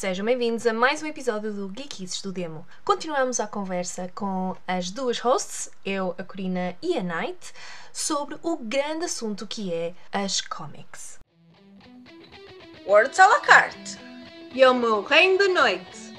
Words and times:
Sejam 0.00 0.24
bem-vindos 0.24 0.66
a 0.66 0.72
mais 0.72 1.02
um 1.02 1.06
episódio 1.06 1.52
do 1.52 1.70
Geekies 1.76 2.22
do 2.22 2.32
Demo. 2.32 2.66
Continuamos 2.82 3.38
a 3.38 3.46
conversa 3.46 4.10
com 4.14 4.56
as 4.66 4.90
duas 4.90 5.18
hosts, 5.18 5.70
eu, 5.84 6.14
a 6.16 6.24
Corina 6.24 6.74
e 6.80 6.96
a 6.96 7.02
Night, 7.02 7.52
sobre 7.92 8.38
o 8.42 8.56
grande 8.56 9.04
assunto 9.04 9.46
que 9.46 9.70
é 9.70 9.92
as 10.10 10.40
comics. 10.40 11.18
Words 12.86 13.20
à 13.20 13.26
la 13.26 13.40
carte. 13.40 13.98
E 14.54 14.64
ao 14.64 14.72
meu 14.72 15.02
reino 15.02 15.36
da 15.36 15.48
noite. 15.48 16.14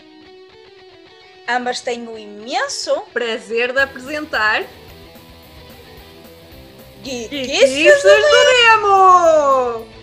Ambas 1.50 1.82
têm 1.82 2.08
o 2.08 2.16
imenso 2.16 3.02
Prazer 3.12 3.74
de 3.74 3.80
apresentar 3.80 4.64
Geekies 7.04 8.04
do 8.04 8.10
Demo! 8.78 10.01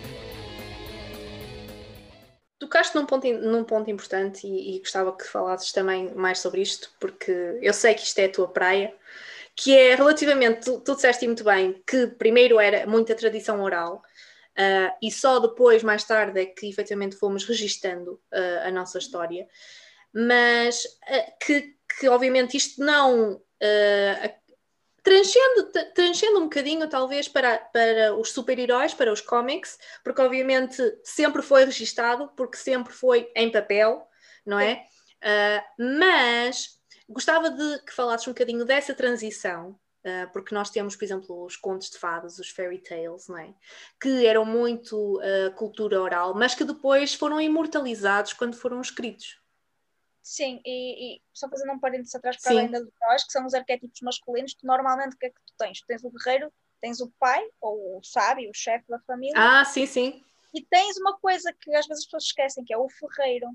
Tocaste 2.59 2.95
num 2.95 3.05
ponto, 3.05 3.25
num 3.25 3.63
ponto 3.63 3.89
importante 3.89 4.45
e, 4.45 4.75
e 4.75 4.79
gostava 4.79 5.15
que 5.15 5.23
falasses 5.23 5.71
também 5.71 6.13
mais 6.13 6.39
sobre 6.39 6.61
isto, 6.61 6.91
porque 6.99 7.31
eu 7.61 7.73
sei 7.73 7.93
que 7.93 8.03
isto 8.03 8.19
é 8.19 8.25
a 8.25 8.31
tua 8.31 8.47
praia, 8.47 8.93
que 9.55 9.75
é 9.75 9.95
relativamente, 9.95 10.65
tu, 10.65 10.79
tu 10.81 10.95
disseste 10.95 11.25
muito 11.25 11.43
bem, 11.43 11.81
que 11.87 12.07
primeiro 12.07 12.59
era 12.59 12.85
muita 12.85 13.15
tradição 13.15 13.61
oral, 13.61 14.03
Uh, 14.59 14.91
e 15.01 15.09
só 15.09 15.39
depois, 15.39 15.83
mais 15.83 16.03
tarde, 16.03 16.41
é 16.41 16.45
que 16.45 16.67
efetivamente 16.67 17.15
fomos 17.15 17.45
registando 17.45 18.19
uh, 18.33 18.67
a 18.67 18.71
nossa 18.71 18.97
história. 18.97 19.47
Mas 20.11 20.83
uh, 20.83 21.31
que, 21.41 21.75
que, 21.97 22.09
obviamente, 22.09 22.57
isto 22.57 22.83
não. 22.83 23.41
Transcende, 25.09 25.91
transcende 25.95 26.35
um 26.35 26.43
bocadinho, 26.43 26.87
talvez, 26.87 27.27
para, 27.27 27.57
para 27.57 28.13
os 28.15 28.31
super-heróis, 28.31 28.93
para 28.93 29.11
os 29.11 29.21
cómics, 29.21 29.79
porque, 30.03 30.21
obviamente, 30.21 30.77
sempre 31.03 31.41
foi 31.41 31.65
registado, 31.65 32.31
porque 32.37 32.57
sempre 32.57 32.93
foi 32.93 33.31
em 33.35 33.51
papel, 33.51 34.07
não 34.45 34.59
é? 34.59 34.85
mas 35.77 36.79
gostava 37.09 37.49
de 37.49 37.79
que 37.83 37.91
falasses 37.91 38.27
um 38.27 38.31
bocadinho 38.31 38.63
dessa 38.63 38.93
transição 38.93 39.77
Uh, 39.99 40.31
porque 40.31 40.55
nós 40.55 40.69
temos, 40.69 40.95
por 40.95 41.03
exemplo, 41.03 41.43
os 41.43 41.57
contos 41.57 41.89
de 41.89 41.97
fadas, 41.97 42.39
os 42.39 42.49
fairy 42.49 42.77
tales, 42.77 43.27
não 43.27 43.37
é? 43.37 43.53
que 44.01 44.25
eram 44.25 44.45
muito 44.45 45.17
uh, 45.17 45.51
cultura 45.55 46.01
oral, 46.01 46.33
mas 46.33 46.55
que 46.55 46.63
depois 46.63 47.13
foram 47.13 47.39
imortalizados 47.41 48.31
quando 48.31 48.55
foram 48.55 48.79
escritos. 48.79 49.38
Sim, 50.29 50.61
e, 50.63 51.15
e 51.15 51.21
só 51.33 51.49
fazendo 51.49 51.73
um 51.73 51.79
parênteses 51.79 52.13
atrás 52.13 52.39
para 52.39 52.51
Sim. 52.51 52.59
além 52.59 52.69
dos 52.69 52.87
heróis, 53.01 53.23
que 53.23 53.31
são 53.31 53.47
os 53.47 53.53
arquétipos 53.55 53.99
masculinos, 54.01 54.53
tu 54.53 54.63
normalmente 54.63 55.15
o 55.15 55.17
que 55.17 55.25
é 55.25 55.29
que 55.31 55.41
tu 55.43 55.53
tens? 55.57 55.81
Tu 55.81 55.87
tens 55.87 56.03
o 56.03 56.11
guerreiro, 56.11 56.53
tens 56.79 57.01
o 57.01 57.11
pai, 57.19 57.43
ou 57.59 57.97
o 57.97 58.03
sábio, 58.03 58.47
o 58.47 58.53
chefe 58.53 58.85
da 58.87 58.99
família. 58.99 59.33
Ah, 59.35 59.65
sim, 59.65 59.87
sim. 59.87 60.23
E 60.53 60.63
tens 60.63 60.97
uma 60.97 61.17
coisa 61.17 61.51
que 61.51 61.75
às 61.75 61.87
vezes 61.87 62.03
as 62.03 62.05
pessoas 62.05 62.25
esquecem, 62.25 62.63
que 62.63 62.71
é 62.71 62.77
o 62.77 62.87
ferreiro. 62.87 63.47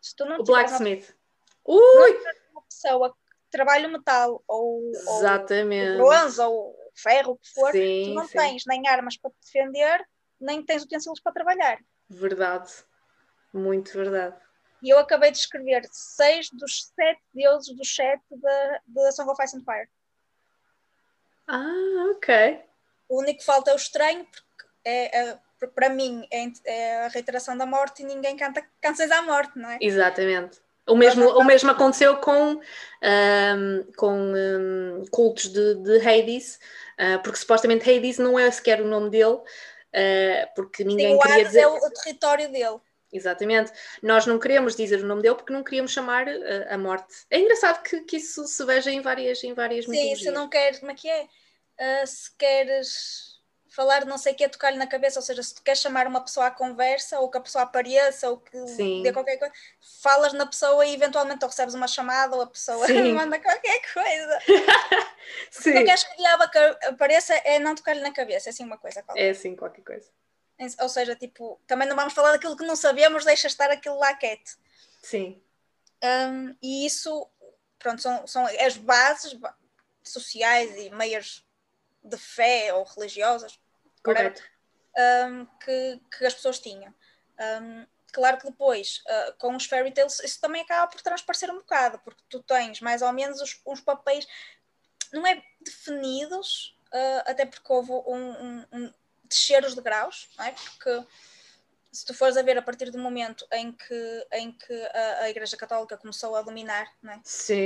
Se 0.00 0.16
tu 0.16 0.24
não 0.24 0.40
o 0.40 0.42
blacksmith. 0.42 1.14
Uma... 1.62 2.04
Ui! 2.04 2.12
Uma 2.50 2.62
pessoa 2.62 3.14
trabalho 3.50 3.90
metal 3.90 4.42
ou, 4.48 4.88
Exatamente. 4.88 6.00
ou 6.00 6.06
bronze 6.06 6.40
ou 6.40 6.74
ferro, 6.94 7.32
o 7.32 7.36
que 7.36 7.52
for, 7.52 7.72
sim, 7.72 8.04
tu 8.06 8.14
não 8.14 8.26
sim. 8.26 8.38
tens 8.38 8.62
nem 8.66 8.88
armas 8.88 9.18
para 9.18 9.30
te 9.32 9.36
defender, 9.44 10.02
nem 10.40 10.64
tens 10.64 10.82
utensílios 10.82 11.20
para 11.20 11.32
trabalhar. 11.32 11.78
Verdade, 12.08 12.72
muito 13.52 13.92
verdade. 13.92 14.45
E 14.82 14.90
eu 14.90 14.98
acabei 14.98 15.30
de 15.30 15.38
escrever 15.38 15.82
seis 15.90 16.48
dos 16.50 16.92
sete 16.94 17.20
deuses 17.34 17.74
do 17.74 17.84
sete 17.84 18.22
da, 18.30 18.80
da 18.86 19.12
Song 19.12 19.30
of 19.30 19.42
Ice 19.42 19.56
and 19.56 19.64
Fire. 19.64 19.88
Ah, 21.46 22.12
ok. 22.14 22.60
O 23.08 23.20
único 23.20 23.38
que 23.40 23.44
falta 23.44 23.70
é 23.70 23.74
o 23.74 23.76
estranho, 23.76 24.24
porque 24.24 24.66
é, 24.84 25.28
é 25.30 25.38
para 25.74 25.88
mim 25.88 26.26
é, 26.30 26.46
é, 26.64 27.04
a 27.06 27.08
reiteração 27.08 27.56
da 27.56 27.64
morte 27.64 28.02
e 28.02 28.06
ninguém 28.06 28.36
canta 28.36 28.62
canções 28.80 29.10
à 29.10 29.22
morte, 29.22 29.58
não 29.58 29.70
é? 29.70 29.78
Exatamente. 29.80 30.60
O 30.88 30.94
mesmo, 30.94 31.28
o 31.30 31.44
mesmo 31.44 31.70
aconteceu 31.70 32.16
com, 32.18 32.60
um, 32.60 33.92
com 33.96 34.12
um, 34.12 35.04
cultos 35.10 35.48
de, 35.48 35.74
de 35.74 35.98
Hades, 35.98 36.60
uh, 36.94 37.20
porque 37.24 37.38
supostamente 37.38 37.90
Hades 37.90 38.18
não 38.18 38.38
é 38.38 38.48
sequer 38.52 38.80
o 38.80 38.86
nome 38.86 39.10
dele, 39.10 39.34
uh, 39.34 40.54
porque 40.54 40.84
ninguém 40.84 41.14
Sim, 41.14 41.20
queria 41.20 41.44
dizer... 41.44 41.60
é 41.60 41.66
o, 41.66 41.74
o, 41.74 41.90
território 41.90 42.48
dele. 42.52 42.78
Exatamente. 43.16 43.72
Nós 44.02 44.26
não 44.26 44.38
queremos 44.38 44.76
dizer 44.76 45.00
o 45.00 45.06
nome 45.06 45.22
dele 45.22 45.34
porque 45.34 45.52
não 45.52 45.64
queríamos 45.64 45.92
chamar 45.92 46.26
uh, 46.28 46.66
a 46.68 46.78
morte. 46.78 47.26
É 47.30 47.38
engraçado 47.38 47.82
que, 47.82 48.00
que 48.02 48.16
isso 48.16 48.46
se 48.46 48.64
veja 48.64 48.90
em 48.90 49.00
várias, 49.00 49.42
em 49.42 49.54
várias 49.54 49.84
Sim, 49.84 49.90
mitologias. 49.90 50.20
se 50.20 50.30
não 50.30 50.48
queres, 50.48 50.78
como 50.78 50.92
é 50.92 50.94
que 50.94 51.08
é? 51.08 51.26
se 52.06 52.34
queres 52.38 53.36
falar 53.76 54.06
não 54.06 54.16
sei 54.16 54.32
o 54.32 54.34
que 54.36 54.42
é 54.42 54.48
tocar-lhe 54.48 54.78
na 54.78 54.86
cabeça, 54.86 55.18
ou 55.18 55.22
seja, 55.22 55.42
se 55.42 55.54
tu 55.54 55.62
queres 55.62 55.80
chamar 55.82 56.06
uma 56.06 56.22
pessoa 56.22 56.46
à 56.46 56.50
conversa, 56.50 57.20
ou 57.20 57.30
que 57.30 57.36
a 57.36 57.42
pessoa 57.42 57.64
apareça, 57.64 58.30
ou 58.30 58.38
que 58.38 58.66
Sim. 58.68 59.02
dê 59.02 59.12
qualquer 59.12 59.36
coisa, 59.36 59.52
falas 60.00 60.32
na 60.32 60.46
pessoa 60.46 60.86
e 60.86 60.94
eventualmente 60.94 61.44
ou 61.44 61.50
recebes 61.50 61.74
uma 61.74 61.86
chamada 61.86 62.34
ou 62.34 62.40
a 62.40 62.46
pessoa 62.46 62.86
manda 63.14 63.38
qualquer 63.38 63.80
coisa. 63.92 64.40
se 65.50 65.74
tu 65.74 65.84
queres 65.84 66.04
que 66.04 66.14
o 66.14 66.16
diabo 66.16 66.44
apareça, 66.88 67.34
é 67.44 67.58
não 67.58 67.74
tocar-lhe 67.74 68.00
na 68.00 68.12
cabeça, 68.12 68.48
é 68.48 68.50
assim 68.50 68.64
uma 68.64 68.78
coisa. 68.78 69.02
Qualquer. 69.02 69.26
É 69.26 69.30
assim 69.30 69.54
qualquer 69.54 69.82
coisa. 69.82 70.10
Ou 70.80 70.88
seja, 70.88 71.14
tipo, 71.14 71.60
também 71.66 71.86
não 71.88 71.96
vamos 71.96 72.14
falar 72.14 72.32
daquilo 72.32 72.56
que 72.56 72.64
não 72.64 72.76
sabemos, 72.76 73.24
deixa 73.24 73.46
estar 73.46 73.70
aquilo 73.70 73.98
lá 73.98 74.14
quieto. 74.14 74.56
Sim. 75.02 75.42
Um, 76.02 76.56
e 76.62 76.86
isso, 76.86 77.28
pronto, 77.78 78.00
são, 78.00 78.26
são 78.26 78.46
as 78.46 78.76
bases 78.76 79.38
sociais 80.02 80.76
e 80.76 80.90
meias 80.90 81.44
de 82.02 82.16
fé 82.16 82.72
ou 82.72 82.84
religiosas 82.84 83.58
Correto. 84.02 84.42
Um, 84.96 85.46
que, 85.62 86.00
que 86.16 86.24
as 86.24 86.34
pessoas 86.34 86.60
tinham. 86.60 86.94
Um, 87.38 87.86
claro 88.12 88.38
que 88.38 88.46
depois, 88.46 89.02
uh, 89.06 89.32
com 89.38 89.54
os 89.56 89.66
fairy 89.66 89.92
tales, 89.92 90.20
isso 90.20 90.40
também 90.40 90.62
acaba 90.62 90.86
por 90.86 91.02
transparecer 91.02 91.50
um 91.50 91.56
bocado, 91.56 91.98
porque 91.98 92.22
tu 92.30 92.40
tens 92.42 92.80
mais 92.80 93.02
ou 93.02 93.12
menos 93.12 93.40
os, 93.42 93.60
os 93.66 93.80
papéis, 93.80 94.26
não 95.12 95.26
é 95.26 95.42
definidos, 95.60 96.78
uh, 96.94 97.30
até 97.30 97.44
porque 97.44 97.70
houve 97.70 97.92
um, 97.92 98.30
um, 98.30 98.66
um 98.72 98.92
descer 99.28 99.64
os 99.64 99.74
degraus, 99.74 100.28
não 100.38 100.44
é? 100.44 100.52
Porque 100.52 101.06
se 101.96 102.04
tu 102.04 102.12
fores 102.12 102.36
a 102.36 102.42
ver 102.42 102.58
a 102.58 102.62
partir 102.62 102.90
do 102.90 102.98
momento 102.98 103.46
em 103.52 103.72
que, 103.72 104.26
em 104.32 104.52
que 104.52 104.82
a, 104.92 105.22
a 105.22 105.30
Igreja 105.30 105.56
Católica 105.56 105.96
começou 105.96 106.36
a 106.36 106.42
dominar, 106.42 106.86
é? 107.04 107.20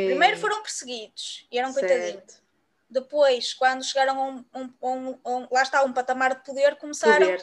Primeiro 0.07 0.39
foram 0.39 0.63
perseguidos 0.63 1.47
e 1.51 1.59
eram 1.59 1.73
coitadinhos. 1.73 2.41
Depois, 2.89 3.55
quando 3.55 3.85
chegaram 3.85 4.21
a 4.21 4.25
um, 4.25 4.45
um, 4.55 4.73
um, 4.83 5.19
um, 5.25 5.49
lá 5.51 5.63
está, 5.63 5.83
um 5.85 5.93
patamar 5.93 6.35
de 6.35 6.45
poder, 6.45 6.77
começaram, 6.77 7.27
poder. 7.27 7.43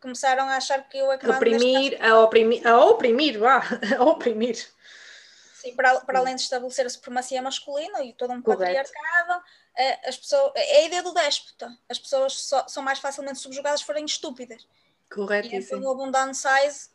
começaram 0.00 0.48
a 0.48 0.56
achar 0.56 0.86
que 0.86 0.98
eu 0.98 1.10
é 1.10 1.16
que 1.16 1.28
oprimir, 1.28 1.98
a 2.04 2.20
oprimir, 2.20 2.66
a 2.66 2.84
oprimir, 2.84 3.38
vá, 3.38 3.62
a 3.98 4.04
oprimir. 4.04 4.56
Sim, 5.54 5.74
para, 5.74 6.00
para 6.00 6.18
além 6.18 6.36
de 6.36 6.42
estabelecer 6.42 6.86
a 6.86 6.90
supremacia 6.90 7.42
masculina 7.42 8.04
e 8.04 8.12
todo 8.12 8.32
um 8.32 8.40
Correto. 8.40 8.62
patriarcado, 8.62 9.42
as 10.04 10.16
pessoas, 10.16 10.52
é 10.56 10.82
a 10.82 10.86
ideia 10.86 11.02
do 11.02 11.12
déspota. 11.12 11.76
As 11.88 11.98
pessoas 11.98 12.34
só, 12.40 12.66
são 12.66 12.82
mais 12.82 12.98
facilmente 12.98 13.38
subjugadas 13.38 13.80
se 13.80 13.86
forem 13.86 14.04
estúpidas. 14.04 14.66
Correto. 15.10 15.48
E 15.48 15.86
houve 15.86 16.02
um 16.02 16.10
downsize. 16.10 16.90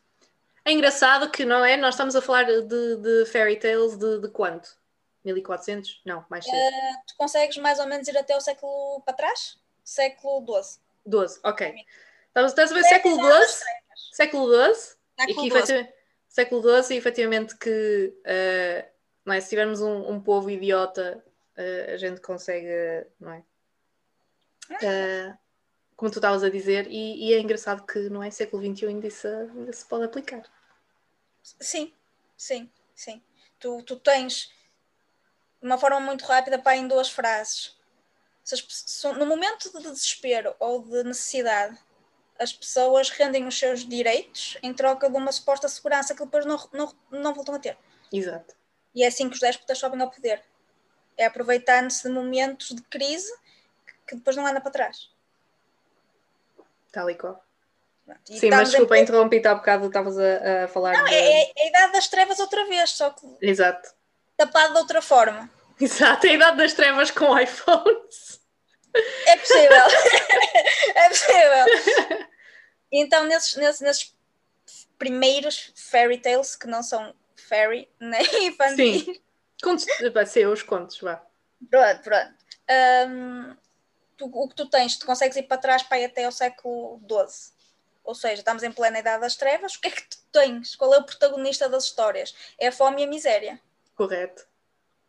É 0.65 0.71
engraçado 0.71 1.29
que, 1.29 1.45
não 1.45 1.63
é? 1.63 1.75
Nós 1.77 1.95
estamos 1.95 2.15
a 2.15 2.21
falar 2.21 2.43
de, 2.45 2.97
de 2.97 3.25
fairy 3.25 3.57
tales 3.57 3.97
de, 3.97 4.19
de 4.19 4.29
quanto? 4.29 4.77
1400? 5.23 6.01
Não, 6.05 6.25
mais 6.29 6.45
cedo. 6.45 6.55
Uh, 6.55 7.03
tu 7.07 7.15
consegues 7.17 7.57
mais 7.57 7.79
ou 7.79 7.87
menos 7.87 8.07
ir 8.07 8.17
até 8.17 8.35
o 8.35 8.41
século 8.41 9.01
para 9.01 9.13
trás? 9.13 9.57
Século 9.83 10.45
XII. 10.61 10.79
12, 11.05 11.39
ok. 11.43 11.73
Estás 12.35 12.71
a 12.71 12.73
ver 12.73 12.83
século 12.83 13.17
XII? 13.17 13.65
Século 14.11 14.73
XII? 14.73 14.95
Que 15.17 15.31
efetivamente, 15.31 15.93
século 16.27 16.83
XII 16.83 16.95
e 16.95 16.97
efetivamente 16.97 17.57
que 17.57 18.13
uh, 18.25 18.89
não 19.25 19.33
é? 19.33 19.41
se 19.41 19.49
tivermos 19.49 19.81
um, 19.81 20.09
um 20.09 20.19
povo 20.19 20.49
idiota, 20.49 21.23
uh, 21.57 21.93
a 21.93 21.97
gente 21.97 22.21
consegue, 22.21 23.07
não 23.19 23.33
é? 23.33 23.43
Uh, 24.71 25.37
como 25.95 26.11
tu 26.11 26.19
estavas 26.19 26.43
a 26.43 26.49
dizer, 26.49 26.87
e, 26.89 27.29
e, 27.29 27.33
é 27.33 27.39
engraçado 27.39 27.85
que 27.85 28.09
não 28.09 28.23
é 28.23 28.31
século 28.31 28.63
XXI 28.63 28.87
ainda, 28.87 29.07
isso, 29.07 29.27
ainda 29.27 29.71
se 29.71 29.85
pode 29.85 30.05
aplicar. 30.05 30.43
Sim, 31.41 31.93
sim, 32.37 32.69
sim. 32.95 33.21
Tu, 33.59 33.81
tu 33.83 33.97
tens 33.97 34.51
uma 35.61 35.77
forma 35.77 35.99
muito 35.99 36.25
rápida 36.25 36.59
para 36.59 36.75
em 36.75 36.87
duas 36.87 37.09
frases. 37.09 37.77
no 39.17 39.25
momento 39.25 39.71
de 39.71 39.91
desespero 39.91 40.55
ou 40.59 40.81
de 40.83 41.03
necessidade, 41.03 41.77
as 42.39 42.51
pessoas 42.51 43.09
rendem 43.09 43.47
os 43.47 43.57
seus 43.57 43.87
direitos 43.87 44.57
em 44.61 44.73
troca 44.73 45.09
de 45.09 45.15
uma 45.15 45.31
suposta 45.31 45.67
segurança 45.69 46.15
que 46.15 46.23
depois 46.23 46.45
não, 46.45 46.57
não, 46.73 46.93
não 47.11 47.33
voltam 47.33 47.55
a 47.55 47.59
ter. 47.59 47.77
Exato. 48.11 48.55
E 48.93 49.03
é 49.03 49.07
assim 49.07 49.27
que 49.29 49.35
os 49.35 49.39
déspotas 49.39 49.77
sobem 49.77 50.01
ao 50.01 50.09
poder. 50.09 50.43
É 51.17 51.25
aproveitando-se 51.25 52.03
de 52.03 52.13
momentos 52.13 52.69
de 52.69 52.81
crise 52.83 53.31
que 54.07 54.15
depois 54.15 54.35
não 54.35 54.45
anda 54.45 54.61
para 54.61 54.71
trás. 54.71 55.09
Tal 56.91 57.09
e 57.09 57.15
qual. 57.15 57.43
E 58.29 58.39
Sim, 58.39 58.49
mas 58.49 58.69
desculpa, 58.69 58.97
em... 58.97 59.03
interrompi-te 59.03 59.47
há 59.47 59.55
bocado, 59.55 59.87
estavas 59.87 60.17
a, 60.17 60.65
a, 60.65 60.67
falar. 60.67 60.93
Não, 60.93 61.05
de... 61.05 61.13
é, 61.13 61.43
é, 61.43 61.53
a 61.63 61.67
idade 61.67 61.93
das 61.93 62.07
trevas 62.07 62.39
outra 62.39 62.65
vez, 62.65 62.91
só 62.91 63.09
que. 63.11 63.25
Exato 63.41 63.93
tapado 64.37 64.73
de 64.73 64.79
outra 64.79 65.01
forma. 65.01 65.49
Exato, 65.79 66.27
a 66.27 66.31
idade 66.31 66.57
das 66.57 66.73
trevas 66.73 67.11
com 67.11 67.37
iPhones. 67.37 68.41
É 69.25 69.37
possível. 69.37 69.69
é 70.95 71.09
possível. 71.09 72.27
Então, 72.91 73.25
nesses, 73.25 73.55
nesses, 73.55 73.81
nesses 73.81 74.15
primeiros 74.97 75.71
fairy 75.75 76.17
tales 76.19 76.55
que 76.55 76.67
não 76.67 76.83
são 76.83 77.13
fairy 77.35 77.89
nem 77.99 78.47
infantis. 78.47 79.05
Contos, 79.63 79.85
vai 80.13 80.25
ser 80.25 80.47
os 80.47 80.61
contos, 80.61 80.99
vá. 80.99 81.25
Pronto, 81.69 82.01
pronto. 82.03 82.33
Um, 83.07 83.55
tu, 84.17 84.25
o 84.25 84.49
que 84.49 84.55
tu 84.55 84.69
tens, 84.69 84.97
tu 84.97 85.05
consegues 85.05 85.37
ir 85.37 85.43
para 85.43 85.57
trás 85.57 85.83
para 85.83 85.99
ir 85.99 86.05
até 86.05 86.25
ao 86.25 86.31
século 86.31 86.99
XII. 87.07 87.53
Ou 88.03 88.13
seja, 88.13 88.35
estamos 88.35 88.63
em 88.63 88.71
plena 88.71 88.99
Idade 88.99 89.21
das 89.21 89.37
Trevas. 89.37 89.75
O 89.75 89.81
que 89.81 89.87
é 89.87 89.91
que 89.91 90.01
tu 90.01 90.17
tens? 90.31 90.75
Qual 90.75 90.93
é 90.93 90.97
o 90.97 91.05
protagonista 91.05 91.69
das 91.69 91.85
histórias? 91.85 92.35
É 92.59 92.67
a 92.67 92.71
fome 92.71 93.01
e 93.01 93.05
a 93.05 93.07
miséria. 93.07 93.59
Correto. 93.95 94.45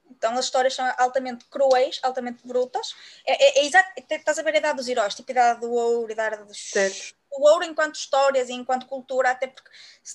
Então 0.09 0.35
as 0.35 0.45
histórias 0.45 0.75
são 0.75 0.91
altamente 0.97 1.45
cruéis, 1.47 1.99
altamente 2.03 2.47
brutas. 2.47 2.95
É, 3.27 3.33
é, 3.33 3.59
é 3.63 3.67
exato, 3.67 3.91
estás 4.09 4.39
a 4.39 4.43
ver 4.43 4.55
a 4.55 4.59
idade 4.59 4.77
dos 4.77 4.87
heróis, 4.87 5.15
tipo 5.15 5.31
a 5.31 5.33
idade 5.33 5.61
do 5.61 5.73
ouro, 5.73 6.09
a 6.09 6.13
idade 6.13 6.45
dos. 6.45 6.71
Certo. 6.71 7.17
O 7.33 7.51
ouro 7.51 7.65
enquanto 7.65 7.97
histórias 7.97 8.49
e 8.49 8.53
enquanto 8.53 8.87
cultura, 8.87 9.31
até 9.31 9.49
porque, 9.49 9.69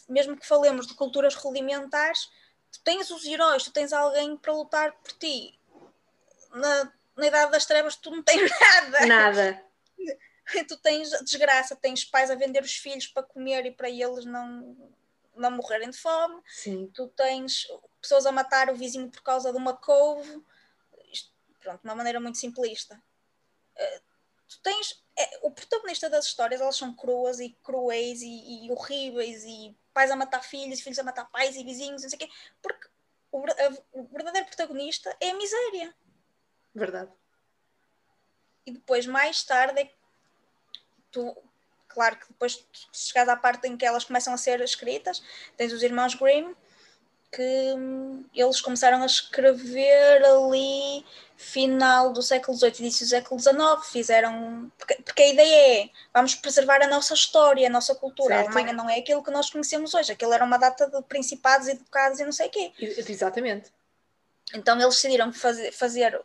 mesmo 0.07 0.37
que 0.37 0.47
falemos 0.47 0.87
de 0.87 0.93
culturas 0.93 1.35
rudimentares, 1.35 2.29
tu 2.71 2.81
tens 2.83 3.09
os 3.09 3.25
heróis, 3.25 3.63
tu 3.63 3.71
tens 3.71 3.93
alguém 3.93 4.37
para 4.37 4.53
lutar 4.53 4.91
por 4.93 5.11
ti. 5.13 5.59
Na, 6.51 6.93
na 7.15 7.27
idade 7.27 7.51
das 7.51 7.65
trevas, 7.65 7.95
tu 7.95 8.11
não 8.11 8.23
tens 8.23 8.49
nada. 8.59 9.05
Nada. 9.05 9.65
tu 10.67 10.77
tens 10.77 11.09
desgraça, 11.23 11.75
tens 11.75 12.05
pais 12.05 12.29
a 12.31 12.35
vender 12.35 12.63
os 12.63 12.75
filhos 12.75 13.07
para 13.07 13.23
comer 13.23 13.65
e 13.65 13.71
para 13.71 13.89
eles 13.89 14.25
não, 14.25 14.75
não 15.35 15.51
morrerem 15.51 15.89
de 15.89 15.97
fome. 15.97 16.41
Sim. 16.47 16.91
Tu 16.93 17.07
tens 17.09 17.67
pessoas 18.01 18.25
a 18.25 18.31
matar 18.31 18.69
o 18.69 18.75
vizinho 18.75 19.09
por 19.09 19.21
causa 19.21 19.51
de 19.51 19.57
uma 19.57 19.75
couve. 19.75 20.43
Isto, 21.11 21.31
pronto, 21.59 21.81
de 21.81 21.87
uma 21.87 21.95
maneira 21.95 22.19
muito 22.19 22.37
simplista. 22.37 23.01
Uh, 23.75 24.01
tu 24.47 24.59
tens. 24.61 25.03
É, 25.17 25.39
o 25.43 25.51
protagonista 25.89 26.09
das 26.09 26.25
histórias, 26.25 26.61
elas 26.61 26.75
são 26.75 26.93
cruas 26.93 27.39
e 27.39 27.49
cruéis 27.63 28.21
e, 28.21 28.65
e, 28.65 28.71
horríveis 28.71 29.43
e 29.43 29.75
pais 29.93 30.11
a 30.11 30.15
matar 30.15 30.41
filhos, 30.41 30.81
filhos 30.81 30.99
a 30.99 31.03
matar 31.03 31.25
pais 31.25 31.55
e 31.55 31.63
vizinhos, 31.63 32.03
não 32.03 32.09
sei 32.09 32.17
o 32.17 32.19
quê, 32.19 32.29
porque 32.61 32.87
o, 33.31 33.43
o 33.93 34.03
verdadeiro 34.07 34.47
protagonista 34.47 35.15
é 35.19 35.31
a 35.31 35.35
miséria. 35.35 35.95
Verdade. 36.73 37.11
E 38.65 38.71
depois, 38.71 39.05
mais 39.05 39.43
tarde, 39.43 39.81
é 39.81 39.91
tu, 41.11 41.35
claro 41.87 42.17
que 42.17 42.27
depois 42.27 42.65
chegas 42.93 43.27
à 43.27 43.35
parte 43.35 43.67
em 43.67 43.75
que 43.75 43.85
elas 43.85 44.03
começam 44.03 44.33
a 44.33 44.37
ser 44.37 44.61
escritas, 44.61 45.23
tens 45.57 45.73
os 45.73 45.81
irmãos 45.81 46.13
Grimm, 46.13 46.55
que 47.31 47.73
hum, 47.77 48.25
eles 48.33 48.61
começaram 48.61 49.01
a 49.01 49.05
escrever 49.05 50.23
ali 50.23 51.05
final 51.37 52.11
do 52.11 52.21
século 52.21 52.57
XVIII, 52.57 52.79
início 52.79 53.05
do 53.05 53.09
século 53.09 53.39
XIX, 53.39 53.57
fizeram 53.91 54.71
porque, 54.77 54.95
porque, 54.95 55.23
a 55.23 55.29
ideia 55.29 55.83
é 55.83 55.89
vamos 56.13 56.35
preservar 56.35 56.81
a 56.81 56.87
nossa 56.87 57.13
história, 57.13 57.67
a 57.67 57.69
nossa 57.69 57.95
cultura. 57.95 58.35
Certo. 58.35 58.47
A 58.47 58.51
Alemanha 58.51 58.73
não 58.73 58.89
é 58.89 58.99
aquilo 58.99 59.23
que 59.23 59.31
nós 59.31 59.49
conhecemos 59.49 59.93
hoje, 59.93 60.11
aquilo 60.11 60.33
era 60.33 60.43
uma 60.43 60.57
data 60.57 60.89
de 60.89 61.01
principados 61.03 61.67
e 61.67 61.75
ducados 61.75 62.19
e 62.19 62.25
não 62.25 62.31
sei 62.31 62.47
o 62.47 62.51
quê. 62.51 62.71
Exatamente. 62.79 63.71
Então 64.53 64.75
eles 64.79 64.95
decidiram 64.95 65.31
fazer, 65.31 65.71
fazer 65.71 66.21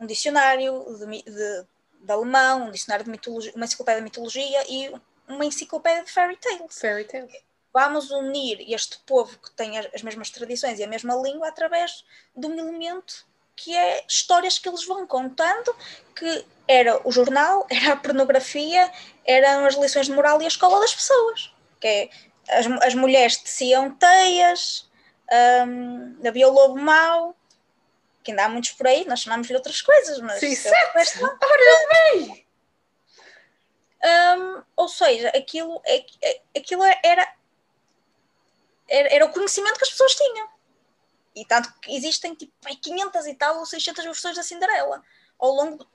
um 0.00 0.06
dicionário 0.06 0.84
de, 0.98 1.22
de 1.24 1.66
de 2.04 2.12
alemão, 2.12 2.68
um 2.68 2.70
dicionário 2.70 3.04
de 3.04 3.10
mitologia, 3.10 3.52
uma 3.56 3.64
enciclopédia 3.64 4.00
de 4.00 4.04
mitologia 4.04 4.64
e 4.68 4.92
uma 5.26 5.44
enciclopédia 5.44 6.04
de 6.04 6.12
fairy 6.12 6.36
tales. 6.36 6.78
Fairy 6.78 7.04
tales. 7.04 7.32
Vamos 7.74 8.12
unir 8.12 8.72
este 8.72 8.98
povo 9.00 9.36
que 9.36 9.50
tem 9.50 9.76
as 9.78 10.02
mesmas 10.02 10.30
tradições 10.30 10.78
e 10.78 10.84
a 10.84 10.86
mesma 10.86 11.14
língua 11.16 11.48
através 11.48 12.04
de 12.34 12.46
um 12.46 12.56
elemento 12.56 13.26
que 13.56 13.76
é 13.76 14.04
histórias 14.08 14.58
que 14.58 14.68
eles 14.68 14.86
vão 14.86 15.04
contando, 15.06 15.74
que 16.14 16.46
era 16.68 17.00
o 17.06 17.10
jornal, 17.10 17.66
era 17.70 17.94
a 17.94 17.96
pornografia, 17.96 18.90
eram 19.24 19.66
as 19.66 19.74
lições 19.74 20.06
de 20.06 20.12
moral 20.12 20.40
e 20.40 20.44
a 20.44 20.48
escola 20.48 20.78
das 20.80 20.94
pessoas. 20.94 21.52
Que 21.80 21.86
é, 21.88 22.10
as, 22.48 22.66
as 22.82 22.94
mulheres 22.94 23.38
teciam 23.38 23.90
teias, 23.90 24.88
um, 25.66 26.16
havia 26.26 26.48
o 26.48 26.52
lobo 26.52 26.80
mau, 26.80 27.36
que 28.22 28.30
ainda 28.30 28.44
há 28.44 28.48
muitos 28.48 28.70
por 28.72 28.86
aí, 28.86 29.04
nós 29.06 29.20
chamamos 29.20 29.46
de 29.46 29.54
outras 29.54 29.82
coisas, 29.82 30.18
mas. 30.20 30.38
Sim, 30.38 30.54
certo. 30.54 31.24
Ora 31.24 31.88
bem! 32.12 32.46
Um, 34.04 34.62
ou 34.76 34.88
seja, 34.88 35.28
aquilo, 35.30 35.80
é, 35.84 36.04
é, 36.22 36.40
aquilo 36.56 36.82
era, 37.02 37.26
era, 38.88 39.14
era 39.14 39.24
o 39.24 39.32
conhecimento 39.32 39.78
que 39.78 39.84
as 39.84 39.90
pessoas 39.90 40.14
tinham. 40.14 40.48
E 41.34 41.44
tanto 41.44 41.72
que 41.80 41.94
existem 41.94 42.34
tipo 42.34 42.52
500 42.60 43.26
e 43.26 43.34
tal 43.34 43.58
ou 43.58 43.66
600 43.66 44.04
versões 44.04 44.36
da 44.36 44.42
Cinderela 44.42 45.02
ao 45.38 45.50
longo 45.50 45.86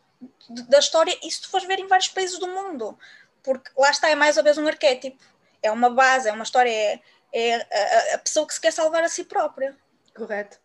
da 0.49 0.79
história, 0.79 1.17
se 1.21 1.41
tu 1.41 1.49
fores 1.49 1.65
ver 1.65 1.79
em 1.79 1.87
vários 1.87 2.09
países 2.09 2.37
do 2.37 2.47
mundo, 2.47 2.97
porque 3.41 3.71
lá 3.77 3.89
está, 3.89 4.09
é 4.09 4.15
mais 4.15 4.35
ou 4.37 4.43
menos 4.43 4.57
um 4.57 4.67
arquétipo, 4.67 5.23
é 5.63 5.71
uma 5.71 5.89
base, 5.89 6.27
é 6.27 6.31
uma 6.31 6.43
história, 6.43 6.69
é, 6.71 6.99
é 7.31 7.55
a, 7.55 8.15
a 8.15 8.17
pessoa 8.17 8.45
que 8.45 8.53
se 8.53 8.59
quer 8.59 8.73
salvar 8.73 9.03
a 9.03 9.09
si 9.09 9.23
própria. 9.23 9.77
Correto. 10.13 10.59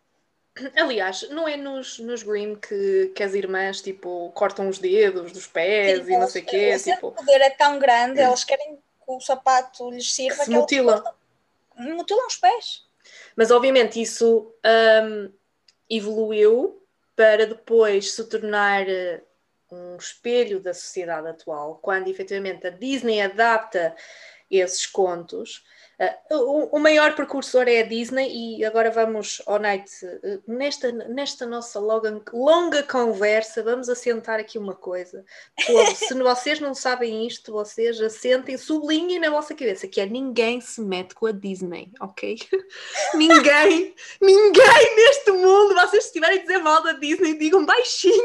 Aliás, 0.75 1.27
não 1.29 1.47
é 1.47 1.57
nos, 1.57 1.99
nos 1.99 2.23
Grimm 2.23 2.55
que, 2.55 3.11
que 3.13 3.23
as 3.23 3.33
irmãs 3.33 3.81
tipo, 3.81 4.31
cortam 4.33 4.69
os 4.69 4.79
dedos 4.79 5.33
dos 5.33 5.47
pés 5.47 6.05
Sim, 6.05 6.13
e 6.13 6.17
não 6.17 6.27
sei 6.27 6.41
o 6.41 6.45
quê. 6.45 6.75
O 6.75 6.83
tipo... 6.83 7.11
poder 7.11 7.41
é 7.41 7.49
tão 7.49 7.77
grande, 7.77 8.21
elas 8.21 8.43
querem 8.43 8.75
que 8.75 8.81
o 9.05 9.19
sapato 9.19 9.89
lhes 9.91 10.11
sirva 10.13 10.45
que 10.45 10.45
se 10.45 10.57
mutilam. 11.75 11.95
mutilam 11.95 12.27
os 12.27 12.37
pés. 12.37 12.85
Mas 13.35 13.51
obviamente 13.51 14.01
isso 14.01 14.53
um, 14.65 15.31
evoluiu 15.89 16.81
para 17.15 17.45
depois 17.45 18.13
se 18.13 18.23
tornar 18.27 18.89
eh, 18.89 19.23
um 19.71 19.95
espelho 19.95 20.59
da 20.59 20.73
sociedade 20.73 21.27
atual, 21.27 21.79
quando 21.81 22.09
efetivamente 22.09 22.67
a 22.67 22.69
Disney 22.69 23.21
adapta 23.21 23.95
esses 24.49 24.85
contos 24.85 25.63
Uh, 25.99 26.35
o, 26.35 26.75
o, 26.75 26.79
maior 26.79 27.15
precursor 27.15 27.69
é 27.69 27.79
a 27.79 27.85
Disney 27.85 28.57
e 28.59 28.65
agora 28.65 28.91
vamos, 28.91 29.41
ao 29.45 29.57
Night, 29.57 29.89
uh, 30.05 30.43
nesta, 30.45 30.91
nesta 30.91 31.45
nossa 31.45 31.79
longa, 31.79 32.21
longa 32.33 32.83
conversa, 32.83 33.63
vamos 33.63 33.87
assentar 33.87 34.37
aqui 34.37 34.57
uma 34.57 34.75
coisa. 34.75 35.23
se 35.95 36.13
vocês 36.13 36.59
não 36.59 36.73
sabem 36.73 37.25
isto, 37.25 37.53
vocês 37.53 37.99
assentem, 38.01 38.57
sublinhem 38.57 39.19
na 39.19 39.29
vossa 39.29 39.55
cabeça, 39.55 39.87
que 39.87 40.01
é 40.01 40.05
ninguém 40.05 40.59
se 40.59 40.81
mete 40.81 41.15
com 41.15 41.27
a 41.27 41.31
Disney, 41.31 41.89
ok? 42.01 42.37
ninguém, 43.15 43.95
ninguém 44.21 44.95
neste 44.97 45.31
mundo, 45.31 45.75
vocês 45.75 46.05
estiverem 46.05 46.39
a 46.39 46.41
dizer 46.41 46.57
mal 46.57 46.83
da 46.83 46.91
Disney, 46.93 47.37
digam 47.37 47.65
baixinho. 47.65 48.15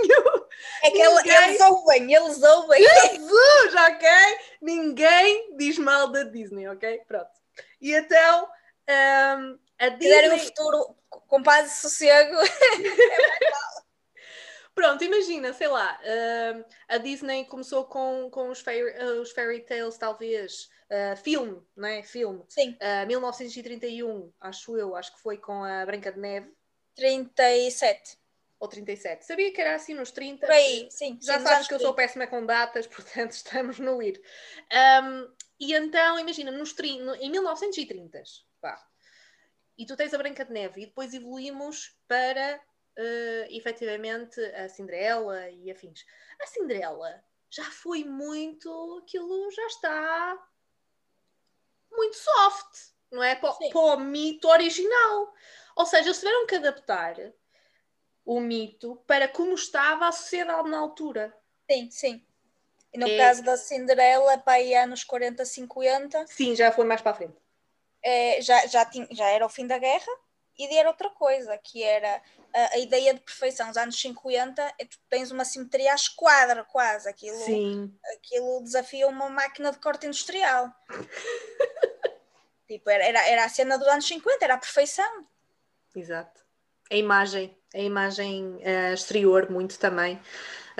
É 0.82 0.90
que 0.90 0.98
ninguém... 0.98 1.44
eles 1.44 1.60
ouvem, 1.60 2.14
eles 2.14 2.42
ouvem. 2.42 2.82
Jesus, 2.82 3.74
ok? 3.74 4.08
Ninguém 4.60 5.56
diz 5.56 5.78
mal 5.78 6.08
da 6.08 6.24
Disney, 6.24 6.66
ok? 6.68 7.00
Pronto. 7.06 7.39
E 7.80 7.92
então 7.92 8.48
um, 8.88 9.58
a 9.78 9.88
Disney. 9.88 9.98
Quiserem 9.98 10.32
um 10.32 10.38
futuro 10.38 10.96
com 11.08 11.42
paz 11.42 11.72
e 11.72 11.80
sossego. 11.80 12.36
Pronto, 14.74 15.04
imagina, 15.04 15.52
sei 15.52 15.68
lá, 15.68 16.00
uh, 16.00 16.64
a 16.88 16.96
Disney 16.98 17.44
começou 17.44 17.84
com, 17.84 18.30
com 18.30 18.48
os, 18.48 18.60
fairy, 18.60 18.96
uh, 19.02 19.20
os 19.20 19.30
fairy 19.32 19.60
tales, 19.60 19.98
talvez, 19.98 20.70
uh, 20.90 21.16
filme, 21.16 21.60
não 21.76 21.88
é? 21.88 22.02
Filme. 22.02 22.42
Sim. 22.48 22.78
1931, 23.06 24.32
acho 24.40 24.78
eu, 24.78 24.96
acho 24.96 25.14
que 25.14 25.20
foi 25.20 25.36
com 25.36 25.64
a 25.64 25.84
Branca 25.84 26.12
de 26.12 26.18
Neve. 26.18 26.50
37. 26.96 28.18
Ou 28.58 28.68
37. 28.68 29.24
Sabia 29.24 29.52
que 29.52 29.60
era 29.60 29.74
assim 29.74 29.94
nos 29.94 30.10
30. 30.10 30.46
Por 30.46 30.54
aí, 30.54 30.86
sim. 30.90 31.18
Já 31.22 31.38
sim, 31.38 31.46
sabes 31.46 31.66
que 31.66 31.74
eu 31.74 31.80
sou 31.80 31.94
péssima 31.94 32.26
com 32.26 32.44
datas, 32.44 32.86
portanto 32.88 33.32
estamos 33.32 33.78
no 33.78 34.02
ir. 34.02 34.20
Um, 35.02 35.30
e 35.60 35.74
então, 35.74 36.18
imagina, 36.18 36.50
nos, 36.50 36.74
em 36.80 37.30
1930, 37.30 38.22
pá, 38.60 38.82
e 39.76 39.86
tu 39.86 39.96
tens 39.96 40.12
a 40.14 40.18
Branca 40.18 40.44
de 40.44 40.52
Neve, 40.52 40.82
e 40.82 40.86
depois 40.86 41.12
evoluímos 41.14 41.96
para, 42.08 42.62
uh, 42.98 43.46
efetivamente, 43.50 44.40
a 44.54 44.68
Cinderela 44.68 45.50
e 45.50 45.70
afins. 45.70 46.04
A 46.40 46.46
Cinderela 46.46 47.22
já 47.50 47.64
foi 47.64 48.04
muito, 48.04 49.02
aquilo 49.02 49.50
já 49.50 49.66
está 49.66 50.48
muito 51.90 52.16
soft, 52.16 52.92
não 53.10 53.22
é? 53.22 53.34
Para, 53.34 53.52
para 53.52 53.80
o 53.80 54.00
mito 54.00 54.48
original. 54.48 55.34
Ou 55.76 55.86
seja, 55.86 56.08
eles 56.08 56.18
tiveram 56.18 56.46
que 56.46 56.54
adaptar 56.54 57.16
o 58.24 58.40
mito 58.40 58.96
para 59.06 59.28
como 59.28 59.54
estava 59.54 60.08
a 60.08 60.12
sociedade 60.12 60.68
na 60.68 60.78
altura. 60.78 61.36
Sim, 61.70 61.90
sim. 61.90 62.26
E 62.92 62.98
no 62.98 63.06
é... 63.06 63.16
caso 63.16 63.42
da 63.42 63.56
Cinderela, 63.56 64.38
para 64.38 64.54
aí 64.54 64.74
anos 64.74 65.04
40, 65.04 65.44
50. 65.44 66.26
Sim, 66.26 66.56
já 66.56 66.72
foi 66.72 66.84
mais 66.84 67.00
para 67.00 67.12
a 67.12 67.14
frente. 67.14 67.36
É, 68.02 68.40
já, 68.40 68.66
já, 68.66 68.84
tinha, 68.84 69.06
já 69.10 69.28
era 69.28 69.44
o 69.44 69.48
fim 69.48 69.66
da 69.66 69.78
guerra 69.78 70.12
e 70.58 70.76
era 70.76 70.88
outra 70.88 71.08
coisa, 71.10 71.56
que 71.58 71.82
era 71.82 72.20
a, 72.52 72.74
a 72.74 72.78
ideia 72.78 73.14
de 73.14 73.20
perfeição. 73.20 73.68
Nos 73.68 73.76
anos 73.76 74.00
50, 74.00 74.62
é, 74.78 74.84
tu 74.84 74.98
tens 75.08 75.30
uma 75.30 75.44
simetria 75.44 75.92
à 75.92 75.94
esquadra, 75.94 76.64
quase. 76.64 77.08
Aquilo, 77.08 77.36
Sim. 77.44 77.94
aquilo 78.16 78.62
desafia 78.62 79.06
uma 79.06 79.28
máquina 79.28 79.70
de 79.70 79.78
corte 79.78 80.06
industrial. 80.06 80.70
tipo, 82.66 82.90
era, 82.90 83.04
era, 83.04 83.28
era 83.28 83.44
a 83.44 83.48
cena 83.48 83.78
dos 83.78 83.88
anos 83.88 84.06
50, 84.06 84.44
era 84.44 84.54
a 84.54 84.58
perfeição. 84.58 85.26
Exato. 85.94 86.40
A 86.90 86.96
imagem, 86.96 87.56
a 87.74 87.78
imagem 87.78 88.56
uh, 88.56 88.94
exterior, 88.94 89.50
muito 89.50 89.78
também. 89.78 90.20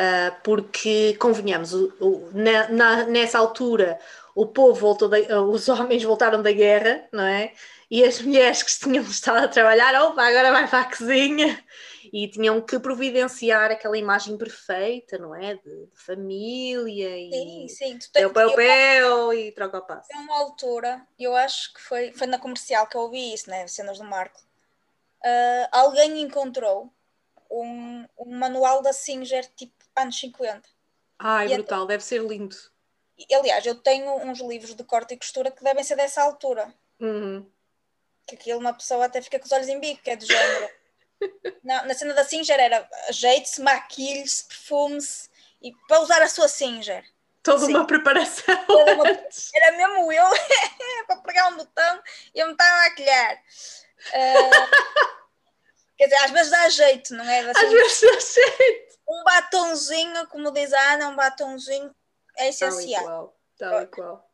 Uh, 0.01 0.35
porque, 0.43 1.15
convenhamos, 1.19 1.75
o, 1.75 1.93
o, 2.01 2.31
na, 2.33 2.69
na, 2.71 3.05
nessa 3.05 3.39
altura 3.39 3.99
o 4.35 4.47
povo 4.47 4.81
voltou, 4.81 5.11
da, 5.11 5.19
os 5.43 5.69
homens 5.69 6.03
voltaram 6.03 6.41
da 6.41 6.51
guerra, 6.51 7.07
não 7.13 7.23
é? 7.23 7.53
E 7.91 8.03
as 8.03 8.19
mulheres 8.23 8.63
que 8.63 8.79
tinham 8.79 9.05
estado 9.05 9.45
a 9.45 9.49
trabalhar, 9.49 9.95
opa, 10.03 10.23
agora 10.23 10.53
vai 10.53 10.67
para 10.67 10.81
a 10.81 10.97
cozinha 10.97 11.63
e 12.11 12.29
tinham 12.29 12.63
que 12.63 12.79
providenciar 12.79 13.71
aquela 13.71 13.99
imagem 13.99 14.39
perfeita, 14.39 15.19
não 15.19 15.35
é? 15.35 15.57
De, 15.57 15.87
de 15.87 15.99
família 15.99 17.19
e 17.19 17.69
Sim, 17.69 17.69
sim. 17.69 17.99
Tu 17.99 18.19
o 18.19 18.21
eu- 18.21 18.31
papel 18.31 19.35
e 19.35 19.53
troca 19.53 19.79
o 19.79 19.83
passo. 19.83 20.09
Uma 20.15 20.39
altura, 20.39 21.07
eu 21.19 21.37
acho 21.37 21.75
que 21.75 21.81
foi, 21.83 22.13
foi 22.13 22.27
na 22.27 22.39
comercial 22.39 22.87
que 22.87 22.97
eu 22.97 23.03
ouvi 23.03 23.35
isso, 23.35 23.51
né? 23.51 23.67
Cenas 23.67 23.99
do 23.99 24.05
Marco. 24.05 24.41
Ah, 25.23 25.69
alguém 25.73 26.23
encontrou 26.23 26.91
um, 27.51 28.07
um 28.19 28.39
manual 28.39 28.81
da 28.81 28.93
Singer 28.93 29.45
tipo 29.55 29.80
anos 29.97 30.19
50. 30.19 30.63
Ai, 31.19 31.53
E 31.53 31.55
brutal, 31.55 31.87
deve 31.87 32.03
ser 32.03 32.23
lindo. 32.23 32.57
Aliás, 33.33 33.67
eu 33.67 33.75
tenho 33.75 34.15
uns 34.17 34.41
livros 34.41 34.75
de 34.75 34.83
corte 34.85 35.15
e 35.15 35.17
costura 35.17 35.51
que 35.51 35.63
devem 35.63 35.85
ser 35.85 35.97
dessa 35.97 36.23
altura. 36.23 36.73
Uhum. 36.99 37.47
Que 38.27 38.35
aquilo 38.35 38.59
uma 38.59 38.73
pessoa 38.73 39.05
até 39.05 39.21
fica 39.21 39.39
com 39.39 39.45
os 39.45 39.53
olhos 39.53 39.69
em 39.69 39.79
bico, 39.79 40.03
que 40.03 40.11
é 40.11 40.17
do 40.17 40.25
género. 40.25 40.71
na, 41.63 41.85
na 41.85 41.95
cena 41.95 42.15
da 42.15 42.25
Singer 42.25 42.59
era 42.59 42.89
ajeite-se, 43.09 43.61
maquilhe-se, 43.61 44.45
perfume-se 44.47 45.29
e 45.61 45.73
para 45.87 46.01
usar 46.01 46.23
a 46.23 46.29
sua 46.29 46.49
Singer. 46.49 47.05
Toda 47.43 47.67
Sim. 47.67 47.75
uma 47.75 47.87
preparação. 47.87 48.67
Toda 48.67 48.95
uma-. 48.95 49.05
Era 49.55 49.77
mesmo 49.77 50.13
eu 50.13 50.25
para 51.07 51.17
pregar 51.23 51.53
um 51.53 51.57
botão 51.57 52.03
e 52.35 52.39
eu 52.39 52.47
me 52.47 52.53
estava 52.53 52.71
a 52.71 52.89
maquilhar. 52.89 53.43
Ah, 54.13 54.69
quer 55.97 56.05
dizer, 56.05 56.25
às 56.25 56.31
vezes 56.31 56.51
dá 56.51 56.69
jeito, 56.69 57.15
não 57.15 57.25
é? 57.25 57.41
Assim, 57.41 57.67
Às 57.67 57.73
vezes 57.73 58.03
eu 58.03 58.21
sei. 58.21 58.89
Um 59.11 59.25
batonzinho, 59.25 60.27
como 60.29 60.51
diz 60.53 60.73
a 60.73 60.93
Ana, 60.95 61.09
um 61.09 61.17
batonzinho 61.17 61.91
é 62.37 62.45
Tal 62.45 62.47
e 62.47 62.51
essencial. 62.51 63.03
qual. 63.05 63.37
Tal 63.59 63.83
e 63.83 63.87
qual. 63.89 64.31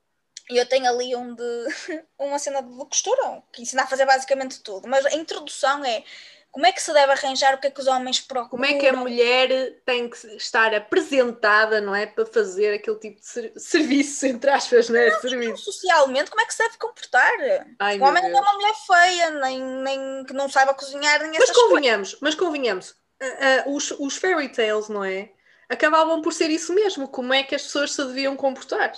E 0.50 0.56
eu 0.58 0.68
tenho 0.68 0.86
ali 0.88 1.16
um 1.16 1.34
de 1.34 1.66
uma 2.18 2.38
cena 2.38 2.62
de 2.62 2.76
costura, 2.84 3.42
que 3.52 3.62
ensina 3.62 3.82
a 3.84 3.86
fazer 3.86 4.04
basicamente 4.06 4.60
tudo. 4.62 4.86
Mas 4.86 5.04
a 5.06 5.14
introdução 5.14 5.84
é 5.84 6.04
como 6.52 6.64
é 6.66 6.72
que 6.72 6.80
se 6.80 6.92
deve 6.92 7.12
arranjar, 7.12 7.54
o 7.54 7.58
que 7.58 7.66
é 7.66 7.70
que 7.70 7.80
os 7.80 7.86
homens 7.86 8.20
procuram. 8.20 8.48
Como 8.48 8.64
é 8.64 8.78
que 8.78 8.86
a 8.86 8.92
mulher 8.92 9.80
tem 9.84 10.08
que 10.08 10.16
estar 10.36 10.74
apresentada, 10.74 11.80
não 11.80 11.94
é? 11.94 12.06
Para 12.06 12.24
fazer 12.24 12.74
aquele 12.74 12.98
tipo 12.98 13.20
de 13.20 13.26
ser- 13.26 13.52
serviço, 13.58 14.24
entre 14.26 14.50
aspas, 14.50 14.88
não 14.88 14.98
é? 14.98 15.10
Serviço. 15.20 15.64
Socialmente, 15.64 16.30
como 16.30 16.40
é 16.40 16.46
que 16.46 16.52
se 16.54 16.62
deve 16.62 16.78
comportar? 16.78 17.32
Ai, 17.78 17.98
o 17.98 18.04
homem 18.04 18.22
não 18.22 18.30
é 18.30 18.32
Deus. 18.32 18.40
uma 18.40 18.52
mulher 18.54 18.74
feia, 18.86 19.30
nem, 19.32 19.62
nem 19.62 20.24
que 20.24 20.32
não 20.32 20.48
saiba 20.48 20.72
cozinhar, 20.74 21.20
nem 21.20 21.32
Mas 21.32 21.42
essas 21.42 21.56
coisas. 21.56 21.70
convenhamos, 21.72 22.16
mas 22.22 22.34
convenhamos, 22.34 22.94
ah, 23.20 23.24
ah, 23.64 23.64
os, 23.70 23.90
os 23.92 24.16
fairy 24.16 24.48
tales, 24.48 24.88
não 24.88 25.04
é? 25.04 25.30
Acabavam 25.68 26.22
por 26.22 26.32
ser 26.32 26.50
isso 26.50 26.72
mesmo. 26.74 27.08
Como 27.08 27.32
é 27.34 27.42
que 27.42 27.54
as 27.54 27.62
pessoas 27.62 27.92
se 27.92 28.04
deviam 28.04 28.36
comportar? 28.36 28.92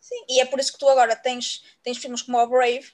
Sim, 0.00 0.24
e 0.28 0.40
é 0.40 0.44
por 0.46 0.58
isso 0.60 0.72
que 0.72 0.78
tu 0.78 0.88
agora 0.88 1.14
tens, 1.16 1.64
tens 1.82 1.98
filmes 1.98 2.22
como 2.22 2.38
o 2.38 2.46
Brave, 2.46 2.86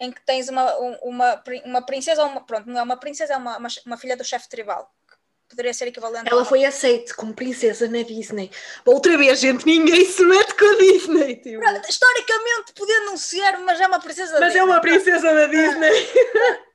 em 0.00 0.10
que 0.12 0.20
tens 0.26 0.48
uma, 0.48 0.78
um- 0.78 0.98
uma, 1.02 1.42
uma 1.64 1.82
princesa, 1.82 2.22
ou 2.22 2.28
uma, 2.28 2.40
pronto, 2.44 2.68
não 2.68 2.78
é 2.78 2.82
uma 2.82 2.96
princesa, 2.96 3.34
é 3.34 3.36
uma, 3.36 3.56
uma, 3.58 3.68
uma 3.86 3.96
filha 3.96 4.16
do 4.16 4.24
chefe 4.24 4.48
tribal. 4.48 4.92
que 5.08 5.16
Poderia 5.50 5.72
ser 5.72 5.88
equivalente 5.88 6.28
a 6.28 6.30
Ela 6.30 6.40
uma- 6.42 6.44
foi 6.48 6.64
aceita 6.64 7.14
como 7.14 7.32
princesa 7.32 7.88
na 7.88 8.02
Disney. 8.02 8.50
Outra 8.84 9.16
vez, 9.16 9.40
gente, 9.40 9.64
ninguém 9.64 10.04
se 10.04 10.22
mete 10.24 10.54
com 10.54 10.66
a 10.66 10.74
Disney. 10.78 11.36
Tipo. 11.36 11.62
Historicamente 11.88 12.72
podia 12.74 13.00
não 13.06 13.16
ser, 13.16 13.56
mas 13.58 13.80
é 13.80 13.86
uma 13.86 13.98
princesa 14.00 14.38
Mas 14.38 14.54
é 14.54 14.62
uma 14.62 14.80
princesa 14.80 15.32
da 15.32 15.46
Disney. 15.48 15.92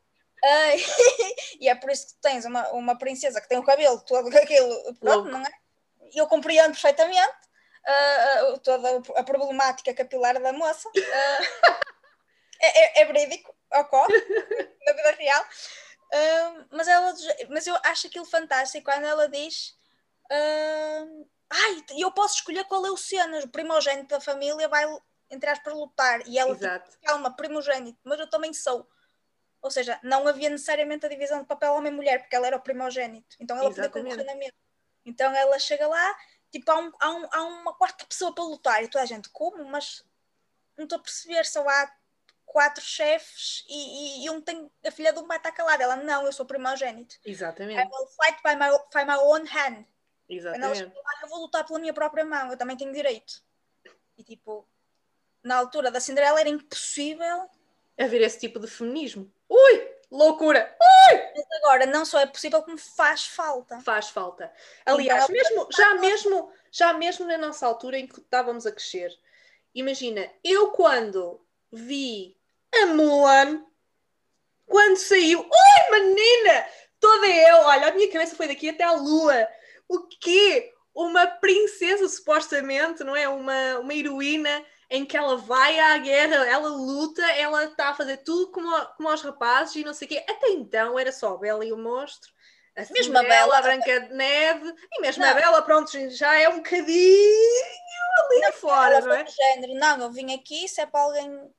É 1.74 1.76
por 1.76 1.90
isso 1.90 2.08
que 2.08 2.22
tens 2.22 2.46
uma, 2.46 2.70
uma 2.70 2.98
princesa 2.98 3.42
que 3.42 3.50
tem 3.50 3.58
o 3.58 3.64
cabelo 3.64 4.00
todo 4.02 4.28
aquilo, 4.38 4.96
pronto, 4.96 5.30
não 5.30 5.42
é? 5.42 5.52
Eu 6.14 6.28
compreendo 6.28 6.72
perfeitamente 6.72 7.34
ah, 7.84 8.60
toda 8.64 9.02
a 9.16 9.24
problemática 9.24 9.94
capilar 9.94 10.40
da 10.40 10.54
moça. 10.54 10.88
Ah, 10.96 11.40
é, 12.62 13.00
é, 13.00 13.02
é 13.02 13.06
verídico, 13.06 13.56
ocorre 13.74 14.14
na 14.86 14.94
vida 14.94 15.12
real. 15.18 15.46
Mas, 16.72 16.88
ela, 16.88 17.14
mas 17.50 17.66
eu 17.66 17.76
acho 17.86 18.06
aquilo 18.06 18.26
fantástico 18.26 18.86
quando 18.86 19.06
ela 19.06 19.28
diz. 19.28 19.76
Ai, 21.50 21.84
eu 21.98 22.12
posso 22.12 22.36
escolher 22.36 22.66
qual 22.66 22.86
é 22.86 22.92
o 22.92 22.98
cenas, 22.98 23.44
o 23.44 23.50
primogênito 23.50 24.10
da 24.10 24.22
família 24.22 24.68
vai, 24.68 24.86
entre 25.32 25.50
aspas, 25.50 25.74
lutar. 25.74 26.22
E 26.28 26.38
ela, 26.38 26.54
tipo, 26.54 26.66
Exato. 26.66 26.98
calma, 27.04 27.36
primogênito, 27.36 28.00
mas 28.04 28.20
eu 28.20 28.30
também 28.30 28.54
sou. 28.54 28.88
Ou 29.64 29.72
seja, 29.72 29.98
não 30.04 30.28
havia 30.28 30.50
necessariamente 30.50 31.06
a 31.06 31.10
divisão 31.10 31.40
de 31.40 31.48
papel 31.48 31.74
homem-mulher, 31.74 32.20
porque 32.20 32.36
ela 32.36 32.46
era 32.46 32.58
o 32.58 32.62
primogênito. 32.62 33.36
Então 33.40 33.56
ela 33.58 33.70
podia 33.70 33.84
Exatamente. 33.86 34.16
concorrer 34.18 34.34
na 34.34 34.38
mesma. 34.38 34.58
Então 35.06 35.34
ela 35.34 35.58
chega 35.58 35.88
lá, 35.88 36.16
tipo, 36.52 36.70
há, 36.70 36.78
um- 36.80 36.92
há 37.00 37.10
um- 37.12 37.30
há 37.32 37.44
uma 37.46 37.74
quarta 37.74 38.06
pessoa 38.06 38.36
para 38.36 38.44
lutar. 38.44 38.84
E 38.84 38.90
toda 38.90 39.04
a 39.04 39.08
gente, 39.08 39.30
como? 39.30 39.64
Mas 39.66 40.04
não 40.78 40.84
estou 40.84 41.00
a 41.00 41.02
perceber, 41.02 41.46
só 41.46 41.68
há 41.68 41.96
quatro 42.46 42.84
chefes 42.84 43.64
e, 43.70 43.74
e, 43.74 44.26
e 44.26 44.30
um 44.30 44.42
tem, 44.42 44.70
a 44.86 44.92
filha 44.92 45.14
de 45.14 45.20
um 45.20 45.26
vai 45.28 45.38
estar 45.38 45.52
calada. 45.54 45.82
Ela, 45.82 45.96
não, 45.96 46.26
eu 46.26 46.34
sou 46.34 46.46
primogênito. 46.46 47.16
I 47.26 47.32
Exatamente. 47.32 47.90
will 47.90 48.08
fight 48.08 48.38
by 48.44 48.56
my, 48.56 48.70
by 48.94 49.06
my 49.10 49.18
own 49.18 49.46
hand. 49.48 49.86
Ela 50.30 50.38
Exatamente. 50.38 50.94
eu 51.24 51.30
vou 51.30 51.40
lutar 51.40 51.66
pela 51.66 51.80
minha 51.80 51.94
própria 51.94 52.26
mão, 52.26 52.52
eu 52.52 52.58
também 52.58 52.76
tenho 52.76 52.92
direito. 52.92 53.42
E 54.18 54.24
tipo, 54.24 54.68
na 55.42 55.56
altura 55.58 55.90
da 55.90 56.00
Cinderela 56.02 56.40
era 56.40 56.50
impossível 56.50 57.50
Haver 57.98 58.22
esse 58.22 58.40
tipo 58.40 58.60
de 58.60 58.68
feminismo. 58.68 59.32
Ui! 59.50 59.94
Loucura! 60.12 60.76
Mas 61.36 61.46
agora 61.58 61.86
não 61.88 62.06
só 62.06 62.20
é 62.20 62.26
possível, 62.26 62.62
como 62.62 62.78
faz 62.78 63.26
falta. 63.26 63.80
Faz 63.82 64.10
falta. 64.10 64.52
Aliás, 64.86 65.24
Então, 65.24 65.34
mesmo, 65.34 65.68
já, 65.72 65.94
mesmo, 65.96 66.52
já 66.72 66.94
mesmo 66.94 67.26
na 67.26 67.38
nossa 67.38 67.66
altura 67.66 67.98
em 67.98 68.08
que 68.08 68.20
estávamos 68.20 68.66
a 68.66 68.72
crescer, 68.72 69.12
imagina, 69.74 70.30
eu 70.44 70.72
quando 70.72 71.42
vi 71.72 72.38
a 72.76 72.86
Mulan, 72.88 73.66
quando 74.68 74.98
saiu, 74.98 75.40
oi 75.40 76.00
menina, 76.00 76.66
toda 77.00 77.28
eu, 77.28 77.58
olha, 77.58 77.88
a 77.88 77.92
minha 77.92 78.12
cabeça 78.12 78.36
foi 78.36 78.48
daqui 78.48 78.70
até 78.70 78.84
à 78.84 78.92
lua. 78.94 79.48
O 79.88 80.08
quê? 80.08 80.72
Uma 80.94 81.26
princesa, 81.26 82.08
supostamente, 82.08 83.04
não 83.04 83.16
é? 83.16 83.28
Uma, 83.28 83.80
uma 83.80 83.94
heroína 83.94 84.64
em 84.96 85.04
que 85.04 85.18
ela 85.18 85.36
vai 85.38 85.80
à 85.80 85.98
guerra, 85.98 86.46
ela 86.48 86.70
luta, 86.70 87.26
ela 87.32 87.64
está 87.66 87.90
a 87.90 87.96
fazer 87.96 88.18
tudo 88.18 88.52
como, 88.52 88.70
como 88.96 89.10
aos 89.10 89.24
rapazes 89.24 89.76
e 89.76 89.84
não 89.84 89.92
sei 89.92 90.06
o 90.06 90.10
quê. 90.10 90.24
Até 90.30 90.50
então 90.50 91.00
era 91.00 91.12
só 91.12 91.34
a 91.34 91.38
Bela 91.38 91.66
e 91.66 91.74
o 91.74 91.78
Monstro. 91.78 92.32
A 92.78 92.82
Mesmo 92.94 93.18
a 93.18 93.24
Bela- 93.24 93.58
a 93.58 93.62
Branca 93.64 94.02
de 94.02 94.14
Neve, 94.14 94.72
e 94.92 95.02
mesmo 95.02 95.24
Não. 95.24 95.32
a 95.32 95.34
Bela, 95.34 95.62
pronto, 95.64 95.92
já 96.12 96.40
é 96.40 96.48
um 96.48 96.58
bocadinho 96.58 97.34
ali 98.20 98.52
fora, 98.54 98.96
ela 98.98 99.08
não 99.08 99.14
é? 99.16 99.26
género, 99.26 99.74
não, 99.74 100.02
eu 100.02 100.12
vim 100.12 100.32
aqui, 100.36 100.68
se 100.68 100.80
é 100.80 100.86
para 100.86 101.02
alguém 101.02 101.52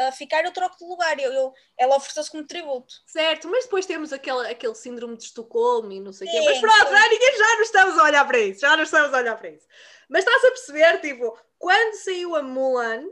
ah, 0.00 0.12
ficar, 0.12 0.44
eu 0.44 0.52
troco 0.52 0.76
de 0.78 0.84
lugar. 0.84 1.18
Eu, 1.18 1.32
eu- 1.32 1.52
ela 1.76 1.96
ofereceu-se 1.96 2.30
como 2.30 2.46
tributo. 2.46 2.94
Certo, 3.06 3.48
mas 3.48 3.64
depois 3.64 3.84
temos 3.86 4.12
aquele, 4.12 4.46
aquele 4.46 4.74
síndrome 4.74 5.16
de 5.16 5.24
Estocolmo 5.24 5.90
e 5.90 6.00
não 6.00 6.12
sei 6.12 6.28
o 6.28 6.30
quê. 6.30 6.40
Mas 6.44 6.58
pronto, 6.60 6.90
já, 6.90 7.08
ninguém, 7.08 7.36
já 7.38 7.54
não 7.54 7.62
estamos 7.62 7.98
a 7.98 8.04
olhar 8.04 8.24
para 8.26 8.38
isso, 8.38 8.60
já 8.60 8.76
não 8.76 8.84
estamos 8.84 9.12
a 9.12 9.16
olhar 9.18 9.36
para 9.36 9.48
isso. 9.48 9.66
Mas 10.08 10.20
estás 10.24 10.44
a 10.44 10.48
perceber, 10.50 11.00
tipo, 11.00 11.36
quando 11.58 11.94
saiu 11.94 12.34
a 12.36 12.42
Mulan, 12.42 13.04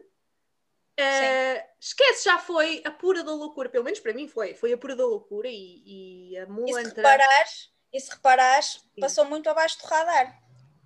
eh, 0.97 1.69
esquece, 1.81 2.25
já 2.25 2.39
foi 2.39 2.83
a 2.85 2.91
pura 2.91 3.23
da 3.23 3.33
loucura, 3.33 3.69
pelo 3.69 3.85
menos 3.85 4.01
para 4.01 4.13
mim 4.15 4.27
foi, 4.29 4.55
foi 4.55 4.73
a 4.73 4.79
pura 4.79 4.97
da 4.97 5.05
loucura 5.05 5.49
e, 5.49 6.31
e 6.33 6.39
a 6.39 6.43
E 6.45 6.47
Mulan 6.47 6.85
se 6.85 6.95
tra- 6.95 7.11
reparares, 7.13 7.73
e 7.93 8.01
se 8.01 8.11
reparares 8.11 8.89
passou 9.01 9.25
muito 9.25 9.49
abaixo 9.51 9.79
do 9.81 9.87
radar. 9.87 10.41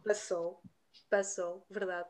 Passou, 0.04 0.60
passou, 1.08 1.64
verdade. 1.70 2.08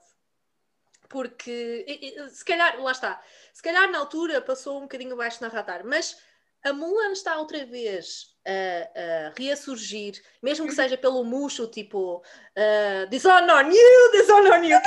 Porque, 1.08 1.84
e- 1.88 2.14
e- 2.20 2.30
se 2.30 2.44
calhar, 2.44 2.80
lá 2.80 2.92
está, 2.92 3.20
se 3.52 3.62
calhar 3.62 3.90
na 3.90 3.98
altura 3.98 4.40
passou 4.40 4.78
um 4.78 4.82
bocadinho 4.82 5.12
abaixo 5.14 5.42
na 5.42 5.48
radar, 5.48 5.84
mas 5.84 6.16
a 6.64 6.72
Mulan 6.72 7.12
está 7.12 7.38
outra 7.38 7.64
vez 7.64 8.36
a, 8.46 9.28
a 9.28 9.32
reassurgir, 9.36 10.22
mesmo 10.42 10.66
que 10.66 10.74
seja 10.74 10.96
pelo 10.96 11.24
murcho, 11.24 11.66
tipo, 11.66 12.18
uh, 12.18 13.08
Dishonor 13.08 13.64
on 13.64 13.70
you, 13.70 14.10
Dishonor 14.12 14.58
on 14.58 14.64
you, 14.64 14.78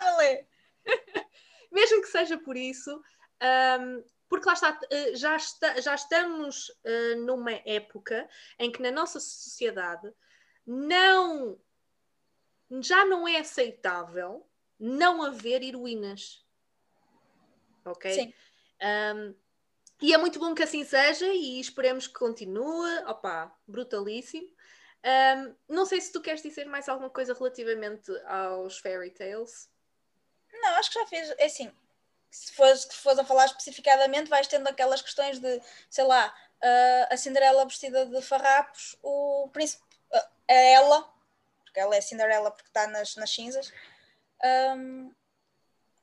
Vale. 0.00 0.46
mesmo 1.70 2.02
que 2.02 2.08
seja 2.08 2.38
por 2.38 2.56
isso, 2.56 3.00
um, 3.80 4.04
porque 4.28 4.46
lá 4.46 4.54
está, 4.54 4.72
uh, 4.72 5.16
já, 5.16 5.36
está, 5.36 5.80
já 5.80 5.94
estamos 5.94 6.68
uh, 6.68 7.16
numa 7.24 7.52
época 7.64 8.28
em 8.58 8.70
que 8.70 8.82
na 8.82 8.90
nossa 8.90 9.20
sociedade 9.20 10.12
não 10.66 11.58
já 12.80 13.04
não 13.04 13.28
é 13.28 13.38
aceitável 13.38 14.48
não 14.78 15.22
haver 15.22 15.62
heroínas. 15.62 16.44
Ok? 17.84 18.10
Sim. 18.12 18.34
Um, 18.80 19.34
e 20.02 20.12
é 20.12 20.18
muito 20.18 20.38
bom 20.38 20.54
que 20.54 20.62
assim 20.62 20.84
seja 20.84 21.26
e 21.26 21.60
esperemos 21.60 22.06
que 22.06 22.14
continue. 22.14 22.98
Opa, 23.06 23.54
brutalíssimo. 23.66 24.48
Um, 25.04 25.54
não 25.68 25.86
sei 25.86 26.00
se 26.00 26.12
tu 26.12 26.20
queres 26.20 26.42
dizer 26.42 26.64
mais 26.66 26.88
alguma 26.88 27.08
coisa 27.08 27.34
relativamente 27.34 28.10
aos 28.26 28.78
fairy 28.78 29.10
tales. 29.10 29.70
Não, 30.52 30.74
acho 30.74 30.90
que 30.90 30.98
já 30.98 31.06
fiz. 31.06 31.30
É 31.38 31.46
assim, 31.46 31.72
se 32.30 32.52
fores, 32.52 32.88
se 32.90 33.08
a 33.08 33.24
falar 33.24 33.46
especificadamente, 33.46 34.30
vais 34.30 34.46
tendo 34.46 34.66
aquelas 34.66 35.02
questões 35.02 35.38
de, 35.38 35.60
sei 35.90 36.04
lá, 36.04 36.34
ah, 36.62 37.08
a 37.10 37.16
Cinderela 37.16 37.64
vestida 37.64 38.06
de 38.06 38.22
farrapos, 38.22 38.96
o 39.02 39.48
príncipe, 39.52 39.82
ah, 40.12 40.28
a 40.48 40.54
ela, 40.54 41.12
porque 41.64 41.80
ela 41.80 41.94
é 41.94 42.00
Cinderela 42.00 42.50
porque 42.50 42.68
está 42.68 42.86
nas, 42.86 43.16
nas 43.16 43.30
cinzas, 43.30 43.72
hum, 44.76 45.12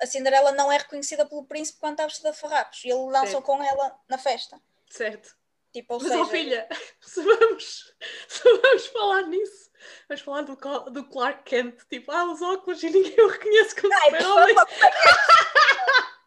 a 0.01 0.05
Cinderela 0.05 0.51
não 0.53 0.71
é 0.71 0.77
reconhecida 0.77 1.25
pelo 1.25 1.45
príncipe 1.45 1.79
quando 1.79 1.93
está 1.93 2.05
vestida 2.05 2.31
de 2.31 2.37
farrapos. 2.37 2.83
E 2.83 2.89
ele 2.89 3.11
dançou 3.11 3.27
Certo. 3.27 3.43
com 3.43 3.63
ela 3.63 3.99
na 4.07 4.17
festa. 4.17 4.61
Certo. 4.89 5.37
Tipo, 5.71 5.93
ou 5.95 5.99
Mas, 5.99 6.09
seja, 6.09 6.23
ó 6.23 6.25
filha, 6.25 6.67
se 7.01 7.21
vamos, 7.21 7.93
se 8.27 8.43
vamos 8.43 8.87
falar 8.87 9.21
nisso, 9.23 9.69
vamos 10.07 10.21
falar 10.23 10.41
do, 10.41 10.55
do 10.89 11.03
Clark 11.09 11.43
Kent, 11.43 11.77
tipo, 11.87 12.11
ah, 12.11 12.25
os 12.25 12.41
óculos 12.41 12.81
e 12.81 12.89
ninguém 12.89 13.21
o 13.23 13.27
reconhece 13.27 13.79
como 13.79 13.93
super-homem. 13.93 14.55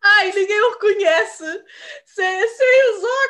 Ai, 0.00 0.30
ninguém 0.30 0.60
o 0.60 0.70
reconhece 0.70 1.64
sem, 2.04 2.48
sem 2.48 2.90
os 2.92 3.02
óculos 3.02 3.25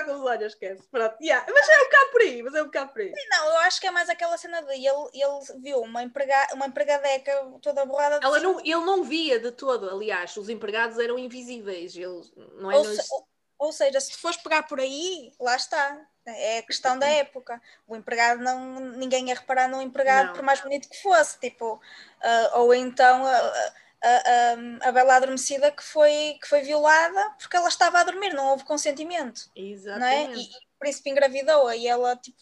com 0.00 0.12
os. 0.12 0.20
Olha, 0.22 0.46
esquece. 0.46 0.82
Pronto, 0.90 1.16
yeah. 1.22 1.46
Mas 1.52 1.68
é 1.68 1.80
um 1.80 1.84
bocado 1.84 2.10
por 2.10 2.20
aí, 2.22 2.42
mas 2.42 2.54
é 2.54 2.62
um 2.62 2.66
bocado 2.66 2.92
por 2.92 3.00
aí. 3.02 3.12
Não, 3.30 3.46
eu 3.48 3.56
acho 3.58 3.80
que 3.80 3.86
é 3.86 3.90
mais 3.90 4.08
aquela 4.08 4.36
cena 4.38 4.62
de 4.62 4.72
ele, 4.72 5.10
ele 5.12 5.60
viu 5.62 5.80
uma, 5.80 6.02
emprega, 6.02 6.48
uma 6.54 6.66
empregadeca 6.66 7.32
toda 7.60 7.84
borrada 7.84 8.18
de 8.18 8.24
Ela 8.26 8.40
não, 8.40 8.58
ele 8.60 8.74
não 8.76 9.04
via 9.04 9.38
de 9.38 9.52
todo, 9.52 9.88
aliás, 9.90 10.36
os 10.36 10.48
empregados 10.48 10.98
eram 10.98 11.18
invisíveis. 11.18 11.94
Ele, 11.94 12.22
não 12.56 12.70
é, 12.72 12.76
ou, 12.76 12.84
se- 12.84 13.06
ou- 13.12 13.28
ou 13.58 13.72
seja, 13.72 14.00
se 14.00 14.10
tu 14.12 14.18
fores 14.18 14.36
pegar 14.38 14.64
por 14.64 14.80
aí, 14.80 15.32
lá 15.38 15.54
está. 15.54 16.00
É 16.24 16.58
a 16.58 16.62
questão 16.62 16.96
da 16.98 17.06
época. 17.08 17.60
O 17.86 17.96
empregado 17.96 18.40
não. 18.42 18.78
Ninguém 18.78 19.28
ia 19.28 19.34
reparar 19.34 19.68
no 19.68 19.82
empregado 19.82 20.28
Não. 20.28 20.32
por 20.34 20.42
mais 20.42 20.60
bonito 20.60 20.88
que 20.88 21.02
fosse. 21.02 21.38
Tipo, 21.40 21.80
ah, 22.22 22.52
ou 22.60 22.72
então 22.72 23.26
a, 23.26 23.72
a, 24.02 24.86
a, 24.86 24.88
a 24.88 24.92
Bela 24.92 25.16
Adormecida 25.16 25.70
que 25.70 25.82
foi, 25.82 26.38
que 26.40 26.48
foi 26.48 26.62
violada 26.62 27.30
porque 27.38 27.56
ela 27.56 27.68
estava 27.68 28.00
a 28.00 28.04
dormir, 28.04 28.34
não 28.34 28.48
houve 28.48 28.64
consentimento. 28.64 29.50
é? 29.54 29.60
Exatamente. 29.60 30.40
E, 30.40 30.42
e 30.42 30.56
o 30.56 30.78
príncipe 30.78 31.10
engravidou 31.10 31.72
e 31.72 31.86
ela 31.86 32.16
tipo, 32.16 32.36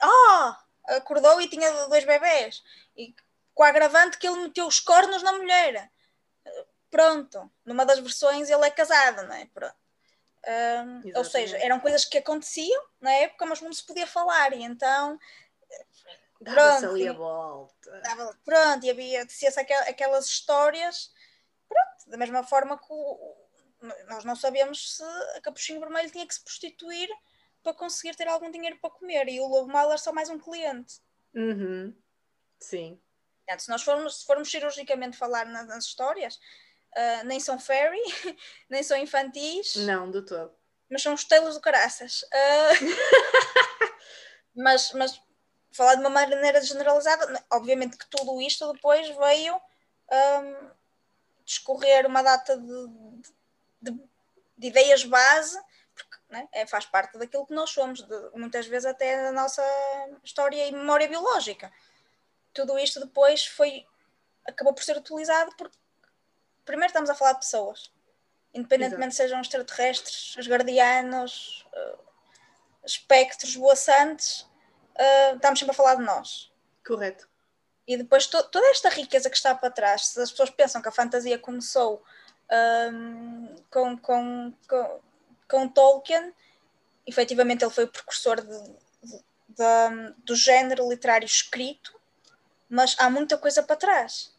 ah, 0.00 0.64
acordou 0.88 1.40
e 1.40 1.48
tinha 1.48 1.70
dois 1.86 2.04
bebés. 2.04 2.62
E 2.96 3.14
com 3.54 3.62
a 3.62 3.68
agravante 3.68 4.18
que 4.18 4.26
ele 4.26 4.42
meteu 4.42 4.66
os 4.66 4.80
cornos 4.80 5.22
na 5.22 5.32
mulher. 5.32 5.90
Pronto, 6.90 7.50
numa 7.64 7.84
das 7.84 7.98
versões 7.98 8.48
ele 8.48 8.64
é 8.64 8.70
casado, 8.70 9.22
não 9.26 9.34
é? 9.34 9.46
Pronto. 9.46 9.74
Ou 11.14 11.24
seja, 11.24 11.58
eram 11.58 11.80
coisas 11.80 12.04
que 12.04 12.18
aconteciam 12.18 12.82
na 13.00 13.12
época, 13.12 13.44
mas 13.46 13.60
não 13.60 13.72
se 13.72 13.84
podia 13.84 14.06
falar, 14.06 14.52
e 14.52 14.62
então 14.62 15.18
Dava-se 16.40 16.84
ali 16.86 17.08
a 17.08 17.12
volta. 17.12 18.00
dava- 18.02 18.38
pronto, 18.44 18.84
e 18.86 18.90
havia 18.90 19.26
aquel- 19.56 19.88
aquelas 19.88 20.26
histórias, 20.26 21.10
pronto, 21.68 22.10
da 22.10 22.16
mesma 22.16 22.42
forma 22.44 22.78
que 22.78 22.86
o- 22.90 23.36
nós 24.08 24.24
não 24.24 24.34
sabemos 24.36 24.96
se 24.96 25.02
a 25.36 25.40
Capuchinho 25.42 25.80
Vermelho 25.80 26.10
tinha 26.10 26.26
que 26.26 26.34
se 26.34 26.42
prostituir 26.42 27.08
para 27.62 27.74
conseguir 27.74 28.14
ter 28.16 28.28
algum 28.28 28.50
dinheiro 28.50 28.78
para 28.80 28.90
comer, 28.90 29.28
e 29.28 29.40
o 29.40 29.46
Lobo 29.46 29.70
Mau 29.72 29.88
era 29.88 29.98
só 29.98 30.12
mais 30.12 30.28
um 30.30 30.38
cliente. 30.38 31.00
Uhum. 31.34 31.94
Sim. 32.60 33.00
Portanto, 33.44 33.60
se 33.62 33.68
nós 33.70 33.82
formos, 33.82 34.20
se 34.20 34.26
formos 34.26 34.50
cirurgicamente 34.50 35.16
falar 35.16 35.46
na- 35.46 35.64
nas, 35.64 35.84
histórias, 35.84 36.38
ah, 36.96 37.24
nem 37.24 37.40
são 37.40 37.58
fairy, 37.58 37.98
nem 38.70 38.82
são 38.82 38.96
infantis, 38.96 39.74
Não, 39.76 40.10
de 40.10 40.22
todo. 40.22 40.54
mas 40.90 41.02
são 41.02 41.14
os 41.14 41.24
telos 41.24 41.54
do 41.54 41.60
caraças. 41.60 42.24
Ah, 42.32 42.68
mas, 44.54 44.92
mas 44.92 45.20
falar 45.72 45.94
de 45.94 46.00
uma 46.00 46.10
maneira 46.10 46.60
generalizada, 46.62 47.44
obviamente 47.50 47.96
que 47.96 48.06
tudo 48.08 48.40
isto 48.40 48.72
depois 48.72 49.08
veio 49.16 49.60
ahm, 50.10 50.70
discorrer 51.44 52.06
uma 52.06 52.22
data 52.22 52.56
de, 52.56 52.88
de- 53.82 54.08
de 54.56 54.66
ideias 54.68 55.04
base, 55.04 55.58
porque 55.94 56.16
né, 56.30 56.48
é, 56.52 56.66
faz 56.66 56.84
parte 56.86 57.16
daquilo 57.18 57.46
que 57.46 57.54
nós 57.54 57.70
somos, 57.70 58.02
de- 58.02 58.30
muitas 58.34 58.66
vezes 58.66 58.86
até 58.86 59.22
da 59.24 59.32
nossa 59.32 59.62
história 60.24 60.66
e 60.66 60.72
memória 60.72 61.08
biológica. 61.08 61.72
Tudo 62.52 62.78
isto 62.78 62.98
depois 63.00 63.46
foi 63.46 63.86
acabou 64.46 64.72
por 64.72 64.82
ser 64.82 64.96
utilizado 64.96 65.54
porque 65.56 65.76
primeiro 66.64 66.88
estamos 66.88 67.10
a 67.10 67.14
falar 67.14 67.34
de 67.34 67.40
pessoas, 67.40 67.92
independentemente 68.54 69.14
sejam 69.14 69.40
extraterrestres, 69.40 70.34
os 70.36 70.48
guardianos, 70.48 71.66
eh, 71.72 71.98
espectros, 72.84 73.54
boaçantes, 73.56 74.47
eh, 74.98 75.34
estamos 75.34 75.58
sempre 75.58 75.72
a 75.72 75.76
falar 75.76 75.94
de 75.94 76.02
nós. 76.04 76.52
Correto. 76.86 77.28
E 77.86 77.96
depois 77.96 78.26
to- 78.26 78.42
toda 78.50 78.66
esta 78.70 78.88
riqueza 78.90 79.30
que 79.30 79.36
está 79.36 79.54
para 79.54 79.70
trás, 79.70 80.06
se 80.08 80.20
as 80.20 80.30
pessoas 80.30 80.50
pensam 80.50 80.82
que 80.82 80.88
a 80.88 80.92
fantasia 80.92 81.38
começou 81.38 82.02
ahm, 82.50 83.54
com, 83.70 83.96
com, 83.98 84.52
com, 84.68 85.00
com 85.48 85.68
Tolkien, 85.68 86.32
efetivamente 87.06 87.64
ele 87.64 87.72
foi 87.72 87.84
o 87.84 87.88
precursor 87.88 88.40
de- 88.40 88.62
de- 89.02 89.24
da- 89.50 90.12
do 90.18 90.34
género 90.36 90.88
literário 90.88 91.26
escrito, 91.26 91.98
mas 92.68 92.94
há 92.98 93.08
muita 93.10 93.36
coisa 93.38 93.62
para 93.62 93.76
trás. 93.76 94.34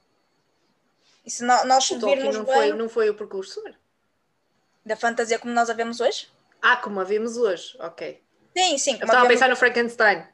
E 1.26 1.32
se 1.32 1.44
no- 1.44 1.66
nós 1.66 1.90
O 1.92 2.00
Tolkien 2.00 2.32
não 2.32 2.44
bem 2.44 2.54
foi, 2.56 2.74
não 2.74 2.90
foi 2.90 3.10
o 3.10 3.16
precursor. 3.16 3.74
da 4.86 4.96
fantasia 4.96 5.38
como 5.38 5.54
nós 5.54 5.70
a 5.70 5.74
vemos 5.74 6.00
hoje, 6.00 6.32
Ah, 6.62 6.78
como 6.78 7.00
a 7.00 7.04
vimos 7.04 7.38
hoje. 7.38 7.76
Ok. 7.80 8.22
sim, 8.58 8.78
sim. 8.78 8.92
Eu 8.94 9.02
estava 9.02 9.14
a 9.14 9.18
a 9.18 9.22
vemos- 9.22 9.34
pensar 9.36 9.50
no 9.50 9.56
Frankenstein. 9.56 10.28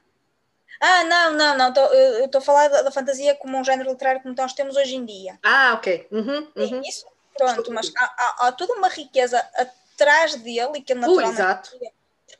Ah, 0.79 1.03
não, 1.05 1.31
não, 1.33 1.57
não. 1.57 1.73
tô- 1.73 1.85
eu 1.93 2.25
estou 2.25 2.39
a 2.39 2.43
falar 2.43 2.67
da, 2.67 2.81
da 2.83 2.91
fantasia 2.91 3.35
como 3.35 3.57
um 3.57 3.63
género 3.63 3.89
literário 3.91 4.21
como 4.21 4.35
nós 4.35 4.53
temos 4.53 4.75
hoje 4.75 4.95
em 4.95 5.05
dia. 5.05 5.39
Ah, 5.43 5.73
ok. 5.75 6.07
Uhum, 6.11 6.51
uhum. 6.55 6.81
Isso, 6.81 7.05
pronto, 7.37 7.59
Estou 7.59 7.73
mas 7.73 7.91
há, 7.97 8.03
há- 8.05 8.47
há 8.47 8.51
toda 8.51 8.73
uma 8.73 8.87
riqueza 8.89 9.39
atrás 9.55 10.35
dele 10.35 10.77
e 10.77 10.81
que 10.81 10.93
ele 10.93 10.99
Uh, 10.99 11.07
naturalmente, 11.07 11.39
exato. 11.39 11.69
porque 11.71 11.91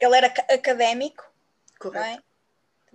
ele 0.05 0.17
era 0.17 0.29
ca- 0.29 0.45
académico, 0.53 1.23
não 1.83 1.91
Correto. 1.91 2.19
é? 2.19 2.25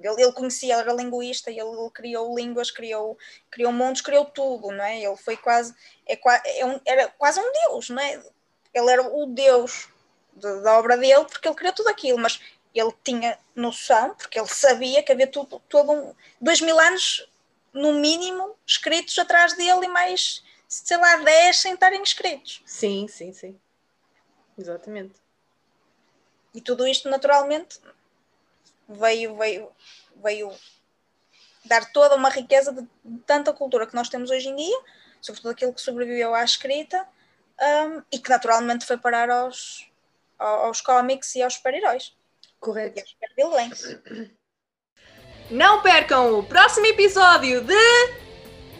Ele, 0.03 0.23
ele 0.23 0.33
conhecia, 0.33 0.73
ele 0.75 0.81
era 0.83 0.93
linguista, 0.95 1.51
ele, 1.51 1.61
ele 1.61 1.91
criou 1.91 2.35
línguas, 2.35 2.71
criou, 2.71 3.19
criou 3.51 3.71
mundos, 3.71 4.01
criou 4.01 4.25
tudo, 4.25 4.71
não 4.71 4.83
é? 4.83 4.99
Ele 5.03 5.17
foi 5.17 5.37
quase, 5.37 5.75
é, 6.07 6.19
é 6.61 6.65
um- 6.65 6.81
era 6.87 7.09
quase 7.19 7.39
um 7.39 7.53
deus, 7.53 7.91
não 7.91 8.01
é? 8.03 8.13
Ele 8.73 8.91
era 8.91 9.03
o 9.03 9.27
deus 9.27 9.89
de- 10.33 10.63
da 10.63 10.79
obra 10.79 10.97
dele 10.97 11.25
porque 11.27 11.47
ele 11.47 11.55
criou 11.55 11.75
tudo 11.75 11.89
aquilo, 11.91 12.19
mas 12.19 12.41
ele 12.75 12.93
tinha 13.05 13.39
noção, 13.55 14.15
porque 14.15 14.39
ele 14.39 14.49
sabia 14.49 15.03
que 15.03 15.13
havia 15.13 15.27
tudo, 15.27 15.61
todo 15.69 15.93
um, 15.93 16.15
dois 16.41 16.61
mil 16.61 16.79
anos, 16.79 17.29
no 17.73 17.95
mínimo, 17.95 18.57
escritos 18.67 19.19
atrás 19.19 19.55
dele 19.57 19.87
e 19.87 19.89
mais, 19.89 20.43
sei 20.69 20.97
lá, 20.97 21.17
dez 21.17 21.59
sem 21.59 21.75
estarem 21.75 22.03
escritos. 22.03 22.63
Sim, 22.67 23.07
sim, 23.09 23.33
sim. 23.33 23.61
Exatamente. 24.59 25.15
E 26.55 26.61
tudo 26.61 26.87
isto, 26.87 27.09
naturalmente, 27.09 27.79
veio, 28.89 29.37
veio, 29.37 29.71
veio 30.17 30.53
dar 31.65 31.93
toda 31.93 32.17
uma 32.17 32.29
riqueza 32.29 32.73
de, 32.73 32.87
tanta 33.27 33.53
cultura 33.53 33.87
que 33.87 33.95
nós 33.95 34.09
temos 34.09 34.31
hoje 34.31 34.49
em 34.49 34.57
dia, 34.57 34.81
sobretudo 35.21 35.51
aquilo 35.53 35.73
que 35.73 35.81
sobreviveu 35.81 36.35
à 36.35 36.43
escrita, 36.43 37.07
hum, 37.61 38.03
e 38.11 38.19
que 38.19 38.31
naturalmente 38.31 38.85
foi 38.87 38.97
parar 38.97 39.31
aos, 39.31 39.89
ao- 40.39 40.67
aos 40.67 40.81
cómics 40.81 41.35
e 41.37 41.43
aos 41.43 41.55
super-heróis. 41.55 42.17
Correto. 42.61 43.03
E 43.37 43.43
aos. 43.43 43.99
Não 45.51 45.83
percam 45.83 46.39
o 46.39 46.43
próximo 46.45 46.87
episódio 46.87 47.63
de 47.63 47.75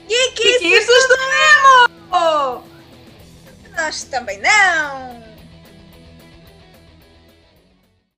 E 0.09 0.33
que 0.33 0.59
Kikiços 0.59 1.09
do 1.09 1.17
Nemo! 1.17 2.65
nós 3.77 4.05
também 4.05 4.39
não! 4.41 5.30